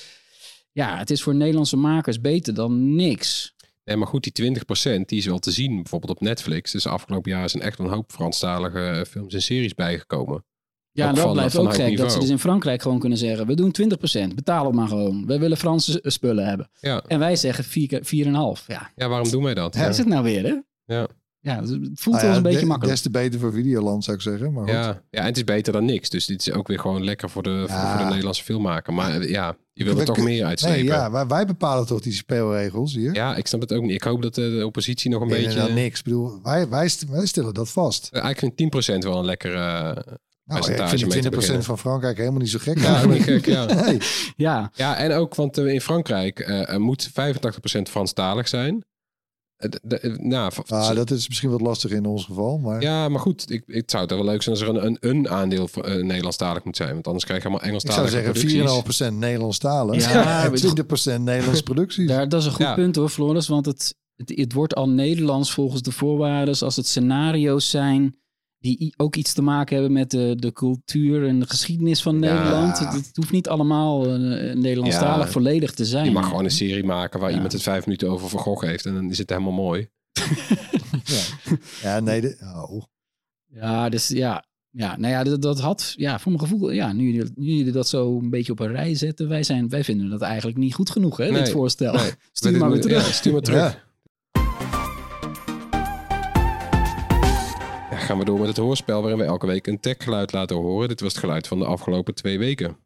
[0.73, 3.55] ja, het is voor Nederlandse makers beter dan niks.
[3.85, 4.55] Nee, maar goed, die
[4.99, 6.73] 20% die is wel te zien, bijvoorbeeld op Netflix.
[6.73, 10.45] Dus afgelopen jaar zijn echt een hoop Franstalige eh, films en series bijgekomen.
[10.91, 11.97] Ja, en dat van- blijft van ook gek.
[11.97, 13.73] Dat ze dus in Frankrijk gewoon kunnen zeggen, we doen
[14.31, 15.27] 20%, betaal het maar gewoon.
[15.27, 16.71] We willen Franse spullen hebben.
[16.81, 18.67] Ja, En wij zeggen 4 4,5.
[18.67, 19.77] Ja, ja waarom doen wij dat?
[19.77, 20.55] wat is het nou weer, hè?
[20.95, 21.09] Ja.
[21.45, 22.93] Ja, het voelt Nou wel ja, een beetje de- makkelijk.
[22.95, 24.53] Des te beter voor Videoland, zou ik zeggen.
[24.53, 24.73] Maar goed.
[24.73, 26.09] Ja, ja, en het is beter dan niks.
[26.11, 27.91] Dus dit is ook weer gewoon lekker voor de, voor, Ja.
[27.91, 28.93] voor de Nederlandse filmmaker.
[28.93, 30.79] Maar eh, ja, je wil er toch meer uitslepen.
[30.79, 30.95] Nee, ja.
[30.95, 33.37] ja, wij, wij bepalen toch die speelregels hier.
[33.37, 33.91] ik snap het ook niet.
[33.91, 35.59] Ik hoop dat eh, de oppositie nog een Nee, beetje...
[35.59, 35.99] nou, niks.
[35.99, 38.09] Ik bedoel, wij, wij, st- wij stellen dat vast.
[38.13, 39.55] Eh, Eigenlijk vind ik 10% wel een lekker...
[39.55, 41.65] eh, Nou, ik Percentage vind mee te die 20% beginnen.
[41.65, 42.79] van Frankrijk helemaal niet zo gek.
[42.79, 43.65] ja, niet gek, ja.
[43.85, 43.99] Nee.
[44.37, 47.13] Ja, Ja, en ook, want in Frankrijk eh, er moet 85%
[47.91, 48.85] Franstalig zijn.
[49.57, 49.71] Eh,
[50.03, 52.59] eh, nou, Ah, dat is misschien wat lastig in ons geval.
[52.59, 54.97] Maar Ja, maar goed, ik, het zou toch wel leuk zijn als er een, een,
[55.01, 56.93] een aandeel van, eh, Nederlandstalig moet zijn.
[56.93, 59.09] Want anders krijg je allemaal ik zou zeggen producties.
[59.13, 62.09] 4,5% Nederlandstalig Ja, en maar- 20% Nederlandse producties.
[62.09, 62.75] Daar, dat is een goed Ja.
[62.75, 63.49] punt hoor, Floris.
[63.49, 68.17] Want het, het, het wordt al Nederlands volgens de voorwaarden als het scenario's zijn
[68.73, 72.35] die ook iets te maken hebben met de, de cultuur en de geschiedenis van Ja.
[72.35, 72.79] Nederland.
[72.79, 75.33] Het, het hoeft niet allemaal uh, Nederlandstalig Ja.
[75.33, 76.05] volledig te zijn.
[76.05, 77.35] Je mag gewoon een serie maken waar Ja.
[77.35, 78.87] iemand het vijf minuten over Van Gogh heeft.
[78.87, 79.89] En dan is het helemaal mooi.
[81.83, 82.21] Ja, nee.
[82.21, 82.37] De,
[82.71, 82.83] oh.
[83.47, 84.45] Ja, dus ja.
[84.71, 87.73] Ja, nou ja, dat, dat had, ja, voor mijn gevoel, ja, nu, jullie- nu jullie
[87.73, 90.75] dat zo een beetje op een rij zetten, wij, zijn, wij vinden dat eigenlijk niet
[90.75, 91.95] goed genoeg, hè, Nee, dit voorstel.
[91.95, 92.11] nee.
[92.33, 93.07] Stuur maar weer terug.
[93.07, 93.84] Ja, stuur maar terug.
[98.05, 100.89] Gaan we door met het hoorspel waarin we elke week een techgeluid laten horen.
[100.89, 102.77] Dit was het geluid van de afgelopen twee weken.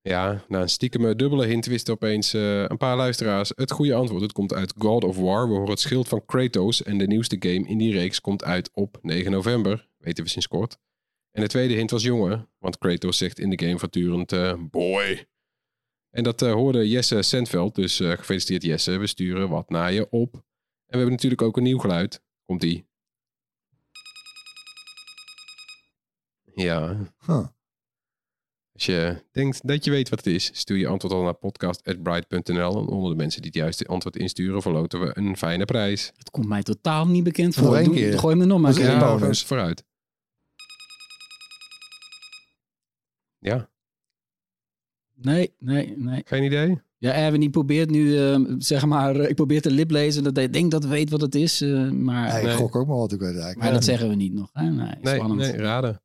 [0.00, 4.22] Ja, na een stiekem dubbele hint wisten opeens eh, een paar luisteraars het goede antwoord.
[4.22, 5.48] Het komt uit God of War.
[5.48, 8.70] We horen het schild van Kratos en de nieuwste game in die reeks komt uit
[8.72, 9.88] op 9 november.
[9.98, 10.78] Weten we sinds kort.
[11.30, 15.26] En de tweede hint was jongen, want Kratos zegt in de game voortdurend eh, boy.
[16.10, 18.96] En dat eh, hoorde Jesse Sandveld, dus gefeliciteerd Jesse.
[18.98, 20.34] We sturen wat naar je op.
[20.34, 20.42] En
[20.86, 22.24] we hebben natuurlijk ook een nieuw geluid.
[22.46, 22.86] Komt ie.
[26.54, 26.96] Ja.
[27.26, 27.46] Huh.
[28.72, 32.78] Als je denkt dat je weet wat het is, stuur je antwoord al naar podcast.bright.nl.
[32.80, 36.12] En onder de mensen die het juiste antwoord insturen, verloten we een fijne prijs.
[36.16, 37.76] Het komt mij totaal niet bekend Nog voor.
[37.76, 38.18] één Doe- keer.
[38.18, 39.44] Gooi me nog maar een Ja, bonus.
[39.44, 39.84] vooruit.
[43.38, 43.70] Ja,
[45.14, 46.22] Nee, nee, nee.
[46.26, 46.80] geen idee?
[46.98, 50.50] Ja, Erwin die probeert nu, eh, zeg maar, eh, ik probeer te liplezen dat hij
[50.50, 51.60] denkt dat hij weet wat het is.
[51.60, 52.54] eh, maar ik Nee.
[52.54, 53.58] gok ook maar wat ik weet eigenlijk.
[53.58, 54.50] maar dat zeggen we niet nog.
[54.52, 54.62] Hè?
[54.70, 55.40] Nee, Nee, spannend.
[55.40, 56.00] nee, raden.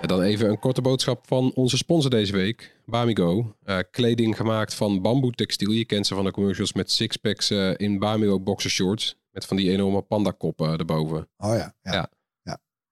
[0.00, 3.54] En dan even een korte boodschap van onze sponsor deze week, Bamigo.
[3.62, 5.70] Eh, kleding gemaakt van bamboetextiel.
[5.70, 9.16] Je kent ze van de commercials met sixpacks eh in Bamigo boxershorts.
[9.30, 11.28] Met van die enorme pandakoppen erboven.
[11.36, 11.92] Oh ja, ja.
[11.92, 12.08] Ja.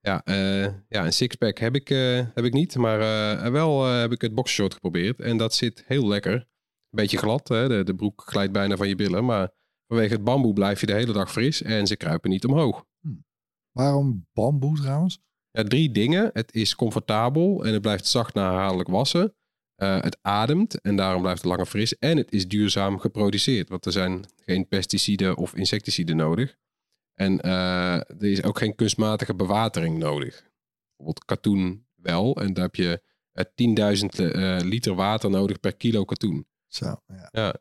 [0.05, 2.75] Ja, eh, ja een sixpack heb ik, eh, heb ik niet.
[2.75, 5.21] Maar eh, wel heb ik het boxershort geprobeerd.
[5.21, 6.47] En dat zit heel lekker.
[6.89, 7.67] Beetje glad, hè?
[7.67, 9.25] De, de broek glijdt bijna van je billen.
[9.25, 9.51] Maar
[9.87, 11.61] vanwege het bamboe blijf je de hele dag fris.
[11.61, 12.85] En ze kruipen niet omhoog.
[13.71, 15.19] Waarom bamboe trouwens?
[15.51, 16.29] Ja, drie dingen.
[16.33, 19.35] Het is comfortabel en het blijft zacht na herhaaldelijk wassen.
[19.75, 21.97] Het ademt en daarom blijft het langer fris.
[21.97, 23.69] En het is duurzaam geproduceerd.
[23.69, 26.57] Want er zijn geen pesticiden of insecticiden nodig.
[27.13, 30.51] En eh, er is ook geen kunstmatige bewatering nodig.
[30.95, 32.35] Bijvoorbeeld katoen wel.
[32.35, 36.47] En daar heb je eh, 10.000 eh, liter water nodig per kilo katoen.
[36.67, 37.29] Zo, ja.
[37.31, 37.55] Ja.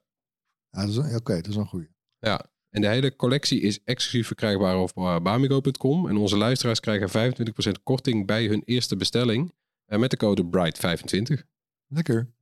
[0.70, 1.88] Ja, Oké, dat is een goeie.
[2.18, 6.08] Ja, en de hele collectie is exclusief verkrijgbaar op eh, bamigo.com.
[6.08, 9.52] En onze luisteraars krijgen 25% korting bij hun eerste bestelling.
[9.86, 11.42] eh, met de code BRIGHT25.
[11.86, 12.32] Lekker.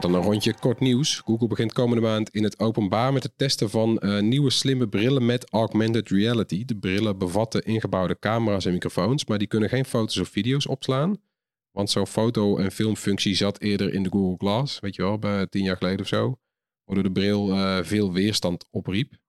[0.00, 1.20] Dan een rondje kort nieuws.
[1.24, 5.26] Google begint komende maand in het openbaar met het testen van eh, nieuwe slimme brillen
[5.26, 6.64] met augmented reality.
[6.64, 11.16] De brillen bevatten ingebouwde camera's en microfoons, maar die kunnen geen foto's of video's opslaan.
[11.70, 15.46] Want zo'n foto- en filmfunctie zat eerder in de Google Glass, weet je wel, bij
[15.46, 16.38] tien jaar geleden of zo.
[16.84, 19.10] Waardoor de bril eh, veel weerstand opriep.
[19.10, 19.20] Het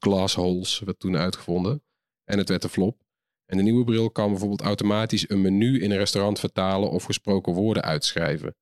[0.00, 1.82] woord holes werd toen uitgevonden.
[2.24, 3.02] En het werd een flop.
[3.46, 7.52] En de nieuwe bril kan bijvoorbeeld automatisch een menu in een restaurant vertalen of gesproken
[7.52, 8.56] woorden uitschrijven.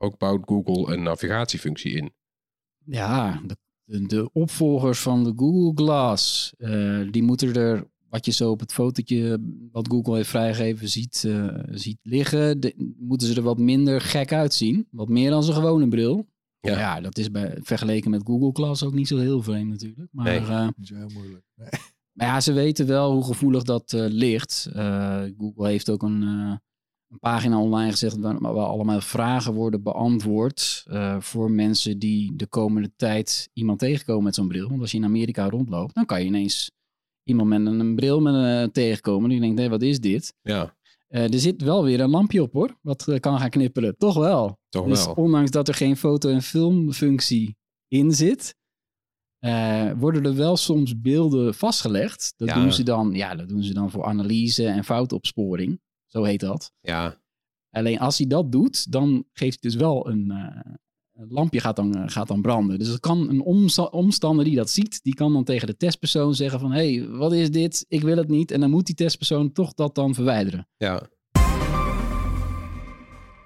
[0.00, 2.10] Ook bouwt Google een navigatiefunctie in.
[2.84, 3.56] Ja, de,
[4.06, 8.72] de, opvolgers van de Google Glass, eh, die moeten er, wat je zo op het
[8.72, 9.40] fotootje
[9.72, 14.32] wat Google heeft vrijgegeven ziet, eh, ziet liggen, de- moeten ze er wat minder gek
[14.32, 14.86] uitzien.
[14.90, 16.26] Wat meer dan zijn gewone bril.
[16.60, 16.78] Ja.
[16.78, 20.08] Ja, dat is bij, vergeleken met Google Glass ook niet zo heel vreemd natuurlijk.
[20.12, 20.38] Maar, Nee.
[20.40, 21.44] eh, Niet zo heel moeilijk.
[21.54, 21.68] Nee.
[22.12, 24.68] maar ja, ze weten wel hoe gevoelig dat eh, ligt.
[24.72, 26.56] Eh, Google heeft ook een, eh,
[27.08, 32.46] een pagina online gezet waar, waar allemaal vragen worden beantwoord eh, voor mensen die de
[32.46, 34.68] komende tijd iemand tegenkomen met zo'n bril.
[34.68, 36.70] Want als je in Amerika rondloopt, dan kan je ineens
[37.22, 39.30] iemand met een, een bril met, een tegenkomen.
[39.30, 40.34] Die denkt, hé, wat is dit?
[40.42, 40.76] Ja,
[41.08, 43.96] Eh, er zit wel weer een lampje op hoor, wat eh, kan gaan knipperen.
[43.96, 44.58] Toch wel.
[44.68, 45.14] toch Dus wel.
[45.14, 47.56] ondanks dat er geen foto- en filmfunctie
[47.88, 48.54] in zit,
[49.38, 52.32] eh, worden er wel soms beelden vastgelegd.
[52.36, 52.54] Dat, Ja.
[52.54, 55.80] doen ze dan, ja, dat doen ze dan voor analyse en foutopsporing.
[56.08, 56.72] Zo heet dat.
[56.80, 57.16] Ja,
[57.70, 60.72] Alleen als hij dat doet, dan geeft hij dus wel een, eh,
[61.12, 62.78] een lampje gaat dan, eh, gaat dan branden.
[62.78, 66.34] Dus het kan een omsta- omstander die dat ziet, die kan dan tegen de testpersoon
[66.34, 66.72] zeggen van...
[66.72, 67.84] hé, hey, wat is dit?
[67.88, 68.50] Ik wil het niet.
[68.50, 70.68] En dan moet die testpersoon toch dat dan verwijderen.
[70.76, 71.08] ja.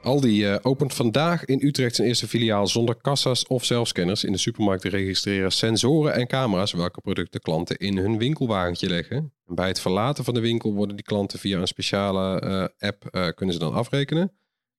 [0.02, 4.24] Aldi eh, opent vandaag in Utrecht zijn eerste filiaal zonder kassa's of zelfscanners.
[4.24, 9.16] In de supermarkten registreren sensoren en camera's welke producten klanten in hun winkelwagentje leggen.
[9.46, 13.06] En bij het verlaten van de winkel worden die klanten via een speciale eh, app
[13.06, 14.32] eh, kunnen ze dan afrekenen.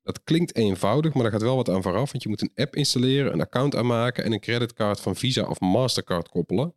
[0.04, 2.12] Dat klinkt eenvoudig, maar daar gaat wel wat aan vooraf.
[2.12, 5.60] Want je moet een app installeren, een account aanmaken en een creditcard van Visa of
[5.60, 6.74] Mastercard koppelen.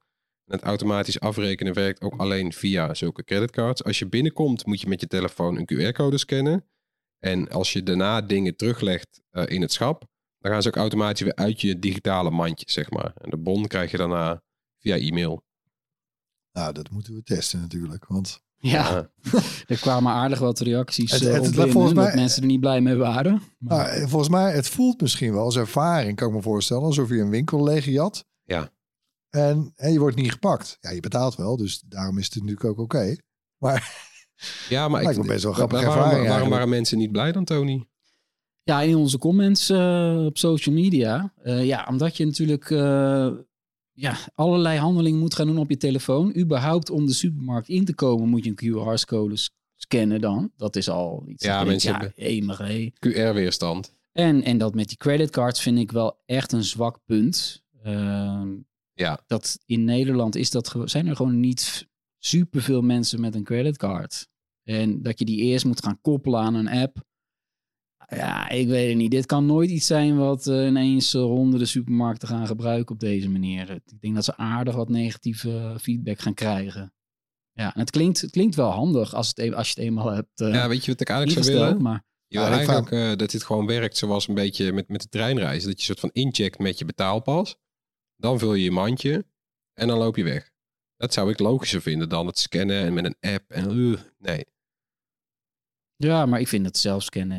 [0.46, 3.85] En het automatisch afrekenen werkt ook alleen via zulke creditcards.
[3.85, 6.64] Als je binnenkomt, moet je met je telefoon een QR-code scannen.
[7.26, 10.04] En als je daarna dingen teruglegt eh, in het schap,
[10.38, 13.12] dan gaan ze ook automatisch weer uit je digitale mandje, zeg maar.
[13.14, 14.42] En de bon krijg je daarna
[14.78, 15.44] via e-mail.
[16.52, 18.06] Nou, dat moeten we testen natuurlijk.
[18.06, 19.10] Want Ja,
[19.66, 22.48] er kwamen aardig wat reacties Het- eh, het- op volgens binnen, mij- dat mensen er
[22.48, 23.42] niet blij mee waren.
[23.58, 26.82] Maar, nou, eh, volgens mij, het voelt misschien wel als ervaring, kan ik me voorstellen,
[26.82, 28.24] alsof je een winkel leegjat.
[28.44, 28.70] Ja.
[29.30, 30.76] En, en je wordt niet gepakt.
[30.80, 33.16] Ja, je betaalt wel, dus daarom is het natuurlijk ook oké.
[33.56, 34.04] Maar
[34.68, 37.33] Ja, maar Lijkt ik, me best wel grappige waarom, ervaring waarom waren mensen niet blij
[37.33, 37.85] dan, Tony?
[38.62, 41.33] Ja, in onze comments eh, op social media.
[41.42, 43.29] Eh, ja, omdat je natuurlijk eh,
[43.92, 46.37] ja, allerlei handelingen moet gaan doen op je telefoon.
[46.37, 49.35] Überhaupt om de supermarkt in te komen moet je een QR-code
[49.77, 50.53] scannen dan.
[50.57, 51.44] Dat is al iets.
[51.44, 52.90] Ja, mensen ja, hé.
[53.09, 53.92] QR-weerstand.
[54.12, 57.62] En, en dat met die creditcards vind ik wel echt een zwak punt.
[57.83, 58.49] Ehm,
[58.94, 59.20] Ja.
[59.27, 61.88] Dat in Nederland is dat, zijn er gewoon niet
[62.26, 64.28] superveel mensen met een creditcard.
[64.62, 67.04] En dat je die eerst moet gaan koppelen aan een app.
[68.08, 69.10] Ja, ik weet het niet.
[69.10, 73.28] Dit kan nooit iets zijn wat eh, ineens eh, honderden supermarkten gaan gebruiken op deze
[73.28, 73.70] manier.
[73.70, 76.92] Ik denk dat ze aardig wat negatieve feedback gaan krijgen.
[77.52, 80.10] Ja, en het klinkt, het klinkt wel handig als, het, e- als je het eenmaal
[80.10, 81.82] hebt eh Ja, weet je wat ik eigenlijk zou willen?
[81.82, 84.88] Maar Je wil Ja, ik eigenlijk eh, dat dit gewoon werkt zoals een beetje met,
[84.88, 85.68] met de treinreizen.
[85.68, 87.56] Dat je soort van incheckt met je betaalpas.
[88.16, 89.26] Dan vul je je mandje
[89.72, 90.54] en dan loop je weg.
[90.96, 93.50] Dat zou ik logischer vinden dan het scannen en met een app.
[93.50, 94.44] En, uh, nee.
[95.96, 97.38] Ja, maar ik vind het zelf scannen,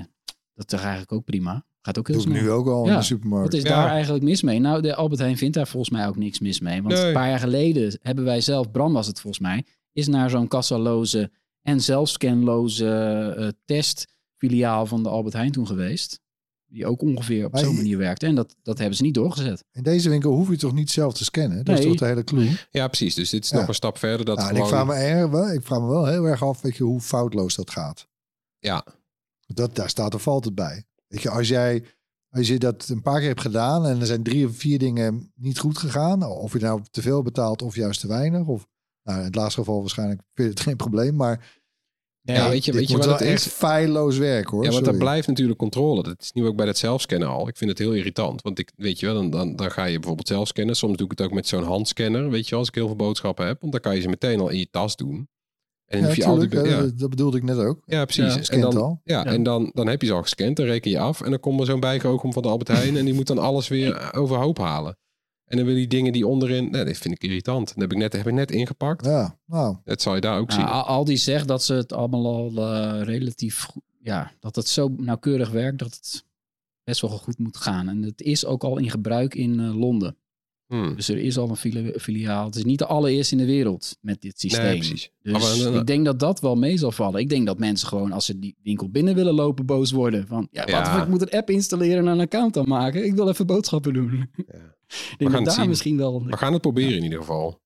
[0.54, 1.66] dat is toch eigenlijk ook prima.
[1.82, 2.44] Gaat ook heel Doe ik snel.
[2.44, 3.52] nu ook al in de supermarkt.
[3.54, 3.76] Wat is Ja.
[3.76, 4.60] daar eigenlijk mis mee?
[4.60, 6.82] Nou, de Albert Heijn vindt daar volgens mij ook niks mis mee.
[6.82, 7.08] Want Nee.
[7.08, 10.48] een paar jaar geleden hebben wij zelf, Bram was het volgens mij, is naar zo'n
[10.48, 12.88] kassaloze en zelfscanloze
[13.38, 16.20] eh, testfiliaal van de Albert Heijn toen geweest.
[16.70, 18.24] Die ook ongeveer op zo'n manier werkt.
[18.24, 19.64] En dat, dat hebben ze niet doorgezet.
[19.72, 21.66] In deze winkel hoef je toch niet zelf te scannen?
[21.66, 22.58] Dat is toch de hele clue?
[22.72, 23.16] Ja, precies.
[23.16, 23.58] Dus dit is Ja.
[23.58, 24.26] nog een stap verder.
[24.26, 26.76] Dat Nou, ik, vraag me erg, wel- ik vraag me wel heel erg af weet
[26.78, 28.08] je, hoe foutloos dat gaat.
[28.60, 28.86] Ja,
[29.46, 30.86] Dat, daar staat of valt het bij.
[31.08, 31.84] Weet je, als jij
[32.30, 35.32] als je dat een paar keer hebt gedaan en er zijn drie of vier dingen
[35.36, 38.68] niet goed gegaan, of je nou te veel betaalt of juist te weinig, of
[39.04, 41.62] nou, in het laatste geval waarschijnlijk vind je het geen probleem, maar
[42.36, 43.52] Ja, weet je- dit weet je wat wel het echt is?
[43.54, 44.64] feilloos werk hoor.
[44.64, 46.04] ja want er blijft natuurlijk controle.
[46.04, 47.48] Dat is nu ook bij dat zelfscannen al.
[47.48, 48.42] Ik vind het heel irritant.
[48.42, 50.76] Want ik, weet je wel, dan, dan, dan ga je bijvoorbeeld zelf scannen.
[50.76, 52.30] Soms doe ik het ook met zo'n handscanner.
[52.30, 53.58] Weet je wel, als ik heel veel boodschappen heb.
[53.62, 55.28] Want dan kan je ze meteen al in je tas doen.
[55.86, 56.88] En dan Ja, je ja.
[56.96, 57.82] dat bedoelde ik net ook.
[57.86, 58.48] Ja, precies.
[58.48, 59.02] Ja, en dan, al.
[59.04, 59.26] Ja, Ja.
[59.26, 61.22] en dan, dan heb je ze al gescand, dan reken je af.
[61.22, 63.68] En dan komt er zo'n bijgeoogem van de Albert Heijn en die moet dan alles
[63.68, 64.98] weer overhoop halen.
[65.48, 67.68] En dan wil die dingen die onderin, nee, dat vind ik irritant.
[67.68, 69.06] Dat heb ik net, heb ik net ingepakt.
[69.06, 70.70] Ja, nou, Dat zal je daar ook Nou, zien.
[70.70, 74.88] Al- Aldi zegt dat ze het allemaal al eh, relatief goed, ja, dat het zo
[74.98, 76.24] nauwkeurig werkt dat het
[76.84, 77.90] best wel goed moet gaan.
[77.90, 80.16] En het is ook al in gebruik in eh, Londen.
[80.68, 80.96] Hmm.
[80.96, 82.46] Dus er is al een fili- filiaal.
[82.46, 84.64] Het is niet de allereerste in de wereld met dit systeem.
[84.64, 85.12] Nee, precies.
[85.22, 85.32] Dus
[85.64, 87.20] Maar we- ik denk dat dat wel mee zal vallen.
[87.20, 90.28] Ik denk dat mensen gewoon als ze die winkel binnen willen lopen boos worden.
[90.28, 91.02] Van, ja, wat, Ja.
[91.02, 93.06] ik moet een app installeren en een account aanmaken.
[93.06, 94.12] Ik wil even boodschappen doen.
[94.36, 94.44] Ja.
[95.12, 95.68] Ik denk gaan dat het daar zien.
[95.70, 96.24] misschien wel...
[96.26, 97.60] We gaan het proberen in ieder geval.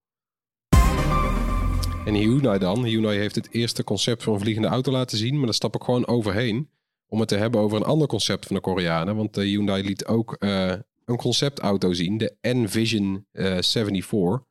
[2.05, 2.83] En Hyundai dan.
[2.85, 5.35] Hyundai heeft het eerste concept voor een vliegende auto laten zien.
[5.35, 6.69] Maar daar stap ik gewoon overheen.
[7.07, 9.15] Om het te hebben over een ander concept van de Koreanen.
[9.15, 10.73] Want de Hyundai liet ook eh,
[11.12, 12.17] een conceptauto zien.
[12.17, 14.50] De N-Vision eh, 74.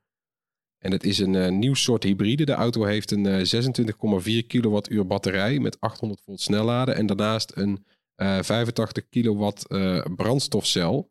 [0.79, 2.45] En het is een eh, nieuw soort hybride.
[2.45, 6.95] De auto heeft een eh, 26,4 kilowattuur batterij met 800 volt snelladen.
[6.95, 11.11] En daarnaast een eh, 85 kilowatt eh, brandstofcel.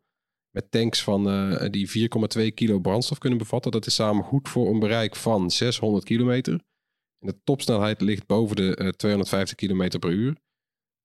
[0.50, 2.08] Met tanks van eh, die
[2.48, 3.70] 4,2 kilo brandstof kunnen bevatten.
[3.70, 6.52] Dat is samen goed voor een bereik van 600 kilometer.
[7.18, 10.36] En de topsnelheid ligt boven de eh, 250 kilometer per uur.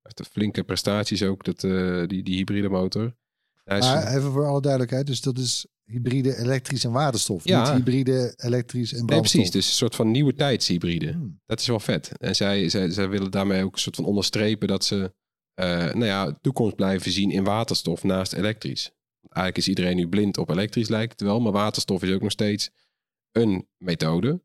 [0.01, 3.15] Heeft flinke prestaties ook, dat, eh, die, die hybride motor.
[3.65, 7.43] Is, maar even voor alle duidelijkheid, dus dat is hybride elektrisch en waterstof.
[7.43, 7.61] Ja.
[7.61, 9.31] Niet hybride elektrisch en nee, brandstof.
[9.31, 9.51] precies.
[9.51, 11.11] Dus een soort van nieuwe tijdshybride.
[11.11, 11.41] Hmm.
[11.45, 12.17] Dat is wel vet.
[12.17, 15.13] En zij, zij, zij willen daarmee ook een soort van onderstrepen dat ze
[15.53, 18.91] eh, nou ja, toekomst blijven zien in waterstof naast elektrisch.
[19.21, 21.39] Eigenlijk is iedereen nu blind op elektrisch, lijkt het wel.
[21.39, 22.69] Maar waterstof is ook nog steeds
[23.31, 24.41] een methode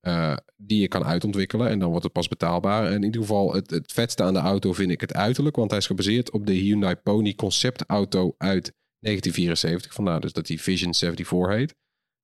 [0.00, 1.68] eh, die je kan uitontwikkelen.
[1.68, 2.86] En dan wordt het pas betaalbaar.
[2.86, 5.56] En in ieder geval, het, het vetste aan de auto vind ik het uiterlijk.
[5.56, 9.94] Want hij is gebaseerd op de Hyundai Pony conceptauto uit 1974.
[9.94, 11.74] Vandaar dus dat die Vision 74 heet.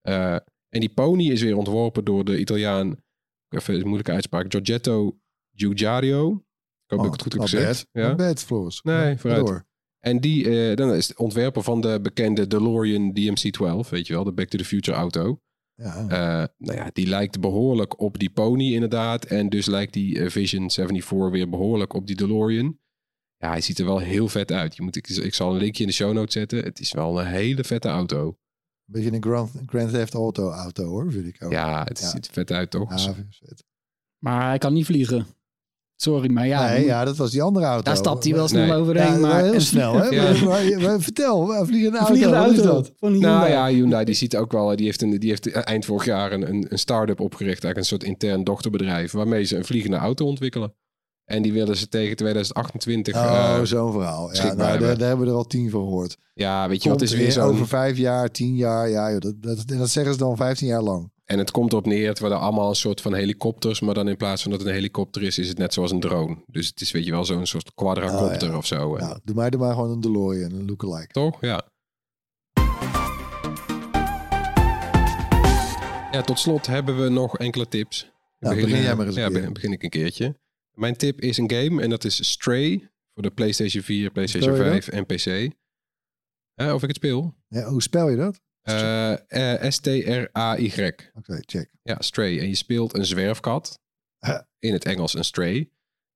[0.00, 0.34] Eh,
[0.68, 2.96] en die Pony is weer ontworpen door de Italiaan,
[3.48, 5.18] even een moeilijke uitspraak, Giorgetto
[5.54, 6.30] Giugiaro.
[6.30, 7.86] Ik hoop dat ik het goed heb not gezegd.
[7.92, 8.04] bad.
[8.04, 8.14] Ja?
[8.14, 8.80] Bad.
[8.82, 9.46] Nee, Ja, vooruit.
[9.46, 9.66] door.
[9.98, 14.24] En die eh, dan is het ontwerper van de bekende DeLorean DMC-12, weet je wel,
[14.24, 15.40] de Back to the Future auto.
[15.76, 15.96] Ja.
[16.08, 19.24] Eh, nou ja, die lijkt behoorlijk op die Pony inderdaad.
[19.24, 22.78] En dus lijkt die eh, Vision 74 weer behoorlijk op die DeLorean.
[23.36, 24.76] Ja, hij ziet er wel heel vet uit.
[24.76, 26.64] Je moet, ik, ik zal een linkje in de show notes zetten.
[26.64, 28.26] Het is wel een hele vette auto.
[28.26, 28.36] Een
[28.86, 31.52] beetje een Grand, Grand Theft Auto auto hoor, vind ik ook.
[31.52, 32.08] Ja, het Ja.
[32.10, 32.90] ziet er vet uit toch?
[33.04, 33.64] Ja, vet.
[34.18, 35.26] Maar hij kan niet vliegen.
[35.96, 36.68] Sorry, maar ja.
[36.68, 37.82] nee, ja, dat was die andere auto.
[37.82, 38.76] Daar stapt hij wel snel Nee.
[38.76, 39.12] overheen.
[39.12, 40.08] Ja, maar heel snel, hè?
[40.14, 40.22] Ja.
[40.22, 42.92] Maar- maar- maar vertel, een vliegende Een auto, vliegende wat is auto dat?
[42.98, 43.52] van die Nou Hyundai.
[43.70, 46.48] ja, Hyundai die ziet ook wel, die heeft, een, die heeft eind vorig jaar een,
[46.48, 50.74] een, een start-up opgericht, eigenlijk een soort intern dochterbedrijf, waarmee ze een vliegende auto ontwikkelen.
[51.24, 53.14] En die willen ze tegen 2028.
[53.14, 53.22] Oh,
[53.58, 54.34] eh, zo'n verhaal.
[54.34, 54.98] Ja, nou, daar, hebben.
[54.98, 56.16] daar hebben we er al tien van gehoord.
[56.34, 57.42] ja, weet je Komt wat, is weer zo'n...
[57.42, 58.88] over vijf jaar, tien jaar.
[58.88, 61.10] Ja, joh, dat, dat, dat zeggen ze dan vijftien jaar lang.
[61.26, 64.16] En het komt erop neer, het worden allemaal een soort van helikopters, maar dan in
[64.16, 66.36] plaats van dat het een helikopter is, is het net zoals een drone.
[66.46, 68.56] Dus het is weet je wel zo'n soort quadracopter Oh, ja.
[68.58, 68.96] of zo.
[68.96, 71.12] Nou, doe mij er maar gewoon een DeLorean, een lookalike.
[71.12, 71.40] Toch?
[71.40, 71.62] Ja.
[76.12, 78.02] Ja, tot slot hebben we nog enkele tips.
[78.04, 79.36] Ik Nou, begin jij maar eens een Ja, keer.
[79.38, 80.36] begin, begin ik een keertje.
[80.72, 84.64] Mijn tip is een game en dat is Stray voor de PlayStation 4, PlayStation Speel
[84.72, 85.54] je 5 en PC.
[86.54, 87.34] Hè, of ik het speel?
[87.48, 88.40] Ja, hoe spel je dat?
[88.66, 89.12] Eh,
[89.62, 90.92] eh, S-T-R-A-Y.
[91.14, 91.70] Oké, check.
[91.82, 92.38] Ja, Stray.
[92.38, 93.80] En je speelt een zwerfkat.
[94.58, 95.70] In het Engels een stray.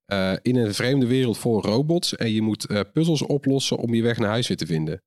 [0.05, 2.16] Eh, in een vreemde wereld vol robots.
[2.16, 5.03] En je moet puzzels oplossen om je weg naar huis weer te vinden.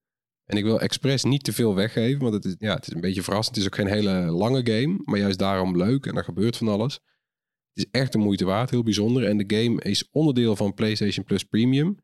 [0.46, 2.22] En ik wil expres niet te veel weggeven.
[2.22, 3.56] Want het is, ja, het is een beetje verrassend.
[3.56, 5.02] Het is ook geen hele lange game.
[5.06, 6.06] Maar juist daarom leuk.
[6.06, 6.94] En er gebeurt van alles.
[7.74, 8.70] Het is echt de moeite waard.
[8.70, 9.26] Heel bijzonder.
[9.26, 11.98] En de game is onderdeel van PlayStation Plus Premium.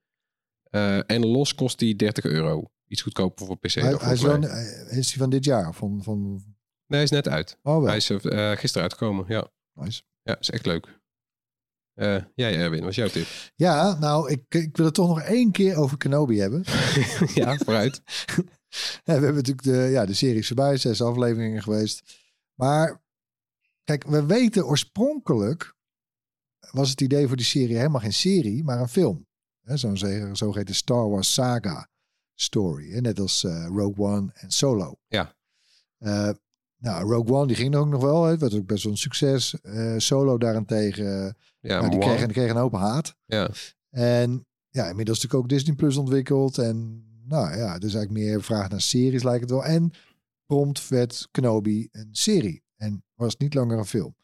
[1.05, 2.71] En los kost die 30 euro.
[2.89, 3.73] Iets goedkoper voor PC.
[3.73, 4.43] Hij, is, wel,
[4.89, 5.73] is hij van dit jaar?
[5.73, 6.43] Van, van,
[6.87, 7.57] hij is net uit.
[7.63, 7.85] Oh, wel.
[7.85, 9.47] Hij is eh, gisteren uitgekomen, ja.
[9.73, 10.01] Nice.
[10.23, 10.99] Ja, is echt leuk.
[11.93, 13.27] Eh jij, Erwin, wat is jouw tip?
[13.55, 16.63] Ja, nou, ik, ik wil het toch nog één keer over Kenobi hebben.
[17.33, 18.01] ja, vooruit.
[19.03, 22.19] Ja, we hebben natuurlijk de, ja, de serie voorbij, zes afleveringen geweest.
[22.53, 23.01] Maar
[23.83, 25.75] kijk, we weten oorspronkelijk
[26.71, 29.27] was het idee voor die serie helemaal geen serie, maar een film.
[29.63, 29.97] Zo'n
[30.35, 31.89] zogeheten Star Wars saga
[32.41, 32.91] story.
[32.91, 34.99] Hè, net als eh, Rogue One en Solo.
[35.07, 35.35] Ja.
[35.97, 36.29] Eh,
[36.77, 38.23] nou, Rogue One die ging ook nog wel.
[38.23, 39.61] Het was ook best wel een succes.
[39.61, 43.15] Eh, Solo daarentegen, Ja, nou, die, kreeg, die kreeg een hoop haat.
[43.25, 43.49] Ja.
[43.89, 46.57] En ja, inmiddels natuurlijk ook Disney Plus ontwikkeld.
[46.57, 49.65] En nou ja, dus eigenlijk meer vraag naar series lijkt het wel.
[49.65, 49.91] En
[50.45, 52.63] prompt werd Kenobi een serie.
[52.75, 54.15] En was niet langer een film.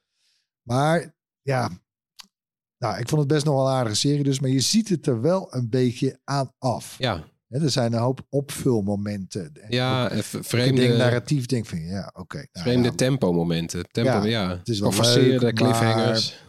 [0.61, 1.70] Maar ja,
[2.78, 4.39] nou, ik vond het best nog wel een aardige serie dus.
[4.39, 6.95] Maar je ziet het er wel een beetje aan af.
[6.97, 7.24] Ja,
[7.62, 9.53] Er zijn een hoop opvulmomenten.
[9.53, 12.36] En ja ook- eh, v- ik vreemde, denk narratief denk van ja, oké.
[12.38, 13.84] nou vreemde ja, tempo-momenten.
[13.91, 14.49] Tempo, Ja, ja.
[14.58, 16.43] het is wel Geforceerde leuk, cliffhangers.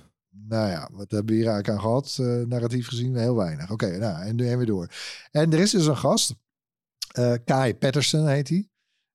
[0.48, 2.16] Nou ja, wat hebben we hier eigenlijk aan gehad?
[2.20, 3.70] eh, narratief gezien, heel weinig.
[3.70, 4.88] Oké, nou, en nu en weer door.
[5.30, 6.34] En er is dus een gast,
[7.12, 8.68] eh Kai Patterson heet hij.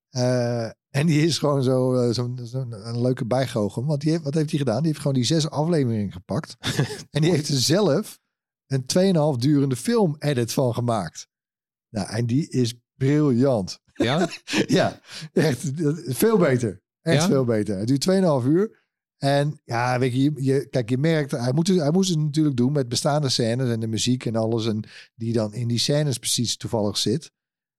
[0.10, 3.86] Eh, en die is gewoon zo, zo'n zo'n- een leuke bijgoochem.
[3.86, 4.78] Want die heeft, wat heeft hij gedaan?
[4.78, 6.56] Die heeft gewoon die zes afleveringen gepakt.
[7.12, 8.20] en die heeft er zelf
[8.68, 8.86] een
[9.36, 11.28] 2,5 durende film-edit van gemaakt.
[11.96, 13.80] Nou, en die is briljant.
[13.94, 14.30] Ja?
[14.68, 15.00] ja,
[15.34, 15.72] echt
[16.06, 16.82] veel beter.
[17.02, 17.28] Echt Ja?
[17.28, 17.78] veel beter.
[17.78, 18.80] Het duurt 2,5 uur.
[19.18, 22.56] En ja, weet je, je, kijk, je merkt, hij, moet, het- hij moest het natuurlijk
[22.58, 24.66] doen met bestaande scènes en de muziek en alles.
[24.68, 24.84] En
[25.16, 27.32] die dan in die scènes precies toevallig zit.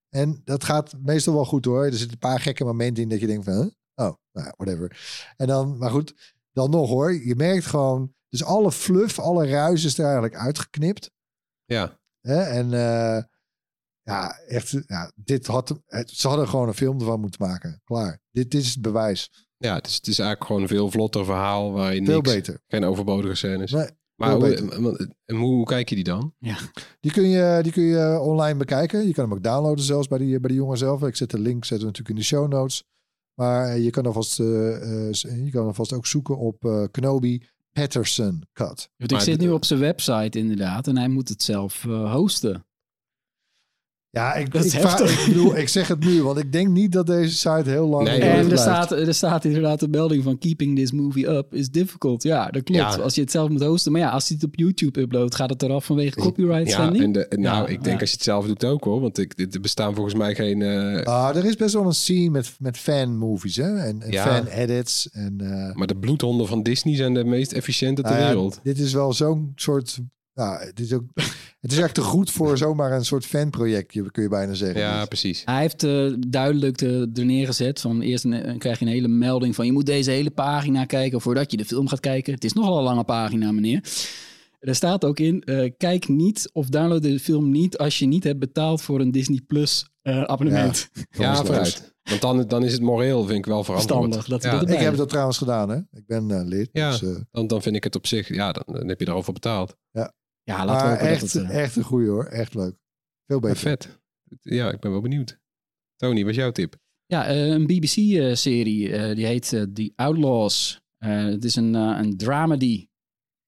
[0.09, 1.85] En dat gaat meestal wel goed hoor.
[1.85, 3.67] Er zitten een paar gekke momenten in dat je denkt van, huh?
[4.07, 5.01] oh, nou whatever.
[5.37, 7.13] En dan, maar goed, dan nog hoor.
[7.15, 11.11] Je merkt gewoon, dus alle fluff, alle ruis is er eigenlijk uitgeknipt.
[11.65, 12.01] Ja.
[12.21, 12.43] Hè?
[12.43, 13.23] En eh,
[14.03, 17.81] ja, echt, ja, dit had, het, ze hadden gewoon een film ervan moeten maken.
[17.85, 18.21] Klaar.
[18.31, 19.31] Dit, dit is het bewijs.
[19.57, 22.61] Ja, het is, het is eigenlijk gewoon een veel vlotter verhaal waarin Veel niks, beter.
[22.67, 23.71] geen overbodige scènes.
[23.73, 24.37] Nee, maar
[25.27, 26.35] hoe, kijk je die dan?
[27.01, 29.07] Die kun, je, die kun je online bekijken.
[29.07, 31.03] Je kan hem ook downloaden zelfs bij die, bij die jongen zelf.
[31.03, 32.85] Ik zet de link we natuurlijk in de show notes.
[33.35, 37.43] Maar je kan alvast, eh, eh, je kan alvast ook zoeken op eh Kenobi
[37.73, 38.67] Patterson Cut.
[38.67, 41.85] Want ik Maar zit de- nu op zijn website inderdaad en hij moet het zelf
[41.85, 42.67] eh, hosten.
[44.15, 45.21] Ja, ik, Dat ik, is vraag- heftig.
[45.27, 48.09] ik bedoel, ik zeg het nu, want ik denk niet dat deze site heel lang
[48.09, 51.71] Nee, En er staat, er staat inderdaad een melding van keeping this movie up is
[51.71, 52.23] difficult.
[52.23, 52.81] Ja, dat klopt.
[52.81, 52.97] Ja.
[52.97, 53.93] Als je het zelf moet hosten.
[53.93, 57.13] Maar ja, als hij het op YouTube uploadt, gaat het eraf vanwege copyright Ja, en
[57.13, 58.01] de, en nou, Ja, ik denk ja.
[58.01, 59.01] als je het zelf doet ook hoor.
[59.01, 60.63] Want ik, er bestaan volgens mij geen...
[60.63, 63.77] eh, Ah, er is best wel een scene met, met fan-movies hè?
[63.77, 64.25] en, en Ja.
[64.25, 65.09] fan-edits.
[65.11, 68.61] En, eh, maar de bloedhonden van Disney zijn de meest efficiënte ter ja, wereld.
[68.63, 69.99] dit is wel zo'n soort...
[70.35, 71.03] Ja, het is, ook,
[71.61, 74.81] het is echt te goed voor zomaar een soort fanprojectje, kun je bijna zeggen.
[74.81, 75.09] Ja, Dit.
[75.09, 75.43] precies.
[75.45, 79.09] Hij heeft eh, duidelijk de, er neergezet van eerst een, eh, krijg je een hele
[79.09, 82.35] melding van je moet deze hele pagina kijken voordat je de film gaat kijken.
[82.35, 83.81] Het is nogal een lange pagina, meneer.
[84.61, 88.25] Er staat ook in, eh, kijk niet of download de film niet als je niet
[88.25, 90.89] hebt betaald voor een Disney Plus eh, abonnement.
[90.93, 91.47] Ja, Kansloos.
[91.47, 91.91] vooruit.
[92.03, 94.15] Want dan, dan is het moreel, vind ik wel verantwoord.
[94.15, 94.75] Verstandig dat Ja.
[94.75, 95.77] Ik heb dat trouwens gedaan, hè?
[95.77, 96.69] Ik ben eh, lid.
[96.73, 96.91] Ja.
[96.91, 99.77] Dus, Dan, dan vind ik het op zich, ja, dan, dan heb je erover betaald.
[99.91, 100.13] Ja,
[100.45, 101.43] laten we echt, dat het...
[101.51, 102.25] eh, echt een goeie hoor.
[102.25, 102.75] Echt leuk.
[103.27, 103.57] Veel beter.
[103.57, 104.01] vet.
[104.41, 105.41] Ja, ik ben wel benieuwd.
[105.97, 106.77] Tony, wat is jouw tip?
[107.07, 108.93] Ja, eh, een BBC-serie.
[108.97, 110.81] eh, die heet eh, The Outlaws.
[110.99, 112.87] Eh, het is een, een dramedy.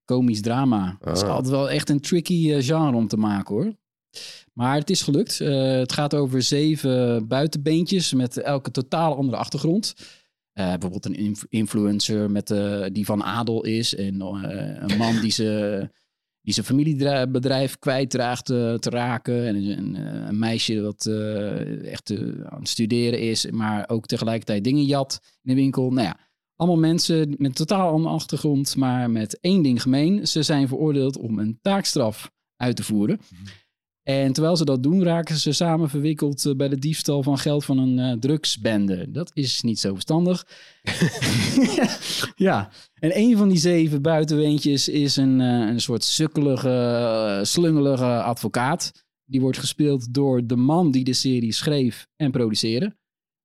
[0.04, 0.96] Komisch drama.
[1.00, 1.28] Het is Ah.
[1.28, 3.74] altijd wel echt een tricky genre om te maken hoor.
[4.52, 5.40] Maar het is gelukt.
[5.40, 9.94] Eh, het gaat over zeven buitenbeentjes met elke totaal andere achtergrond.
[10.52, 13.94] Eh, bijvoorbeeld een inf- influencer met, eh, die van adel is.
[13.94, 15.90] En eh, een man die, ze,
[16.44, 19.46] die zijn familiebedrijf kwijtraagt te raken.
[19.46, 23.50] En een, eh, een meisje dat eh, echt eh, aan het studeren is.
[23.50, 25.90] Maar ook tegelijkertijd dingen jat in de winkel.
[25.90, 26.18] Nou ja,
[26.56, 28.76] allemaal mensen met totaal andere achtergrond.
[28.76, 30.28] Maar met één ding gemeen.
[30.28, 33.20] Ze zijn veroordeeld om een taakstraf uit te voeren.
[34.04, 37.64] En terwijl ze dat doen, raken ze samen verwikkeld eh, bij de diefstal van geld
[37.64, 39.10] van een eh, drugsbende.
[39.10, 40.46] Dat is niet zo verstandig.
[42.36, 49.04] ja, en een van die zeven buitenweentjes is een, eh, een soort sukkelige, slungelige advocaat.
[49.24, 52.96] Die wordt gespeeld door de man die de serie schreef en produceerde.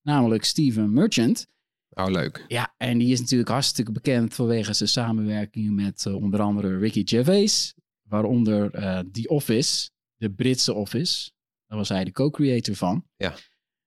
[0.01, 1.47] Namelijk Steven Merchant.
[1.89, 2.45] Nou, leuk.
[2.47, 7.73] Ja, en die is natuurlijk hartstikke bekend vanwege zijn samenwerkingen met onder andere Ricky Gervais.
[8.07, 9.89] Waaronder eh The Office,
[10.19, 11.31] de Britse Office.
[11.67, 13.05] Daar was hij de co-creator van.
[13.15, 13.35] Ja.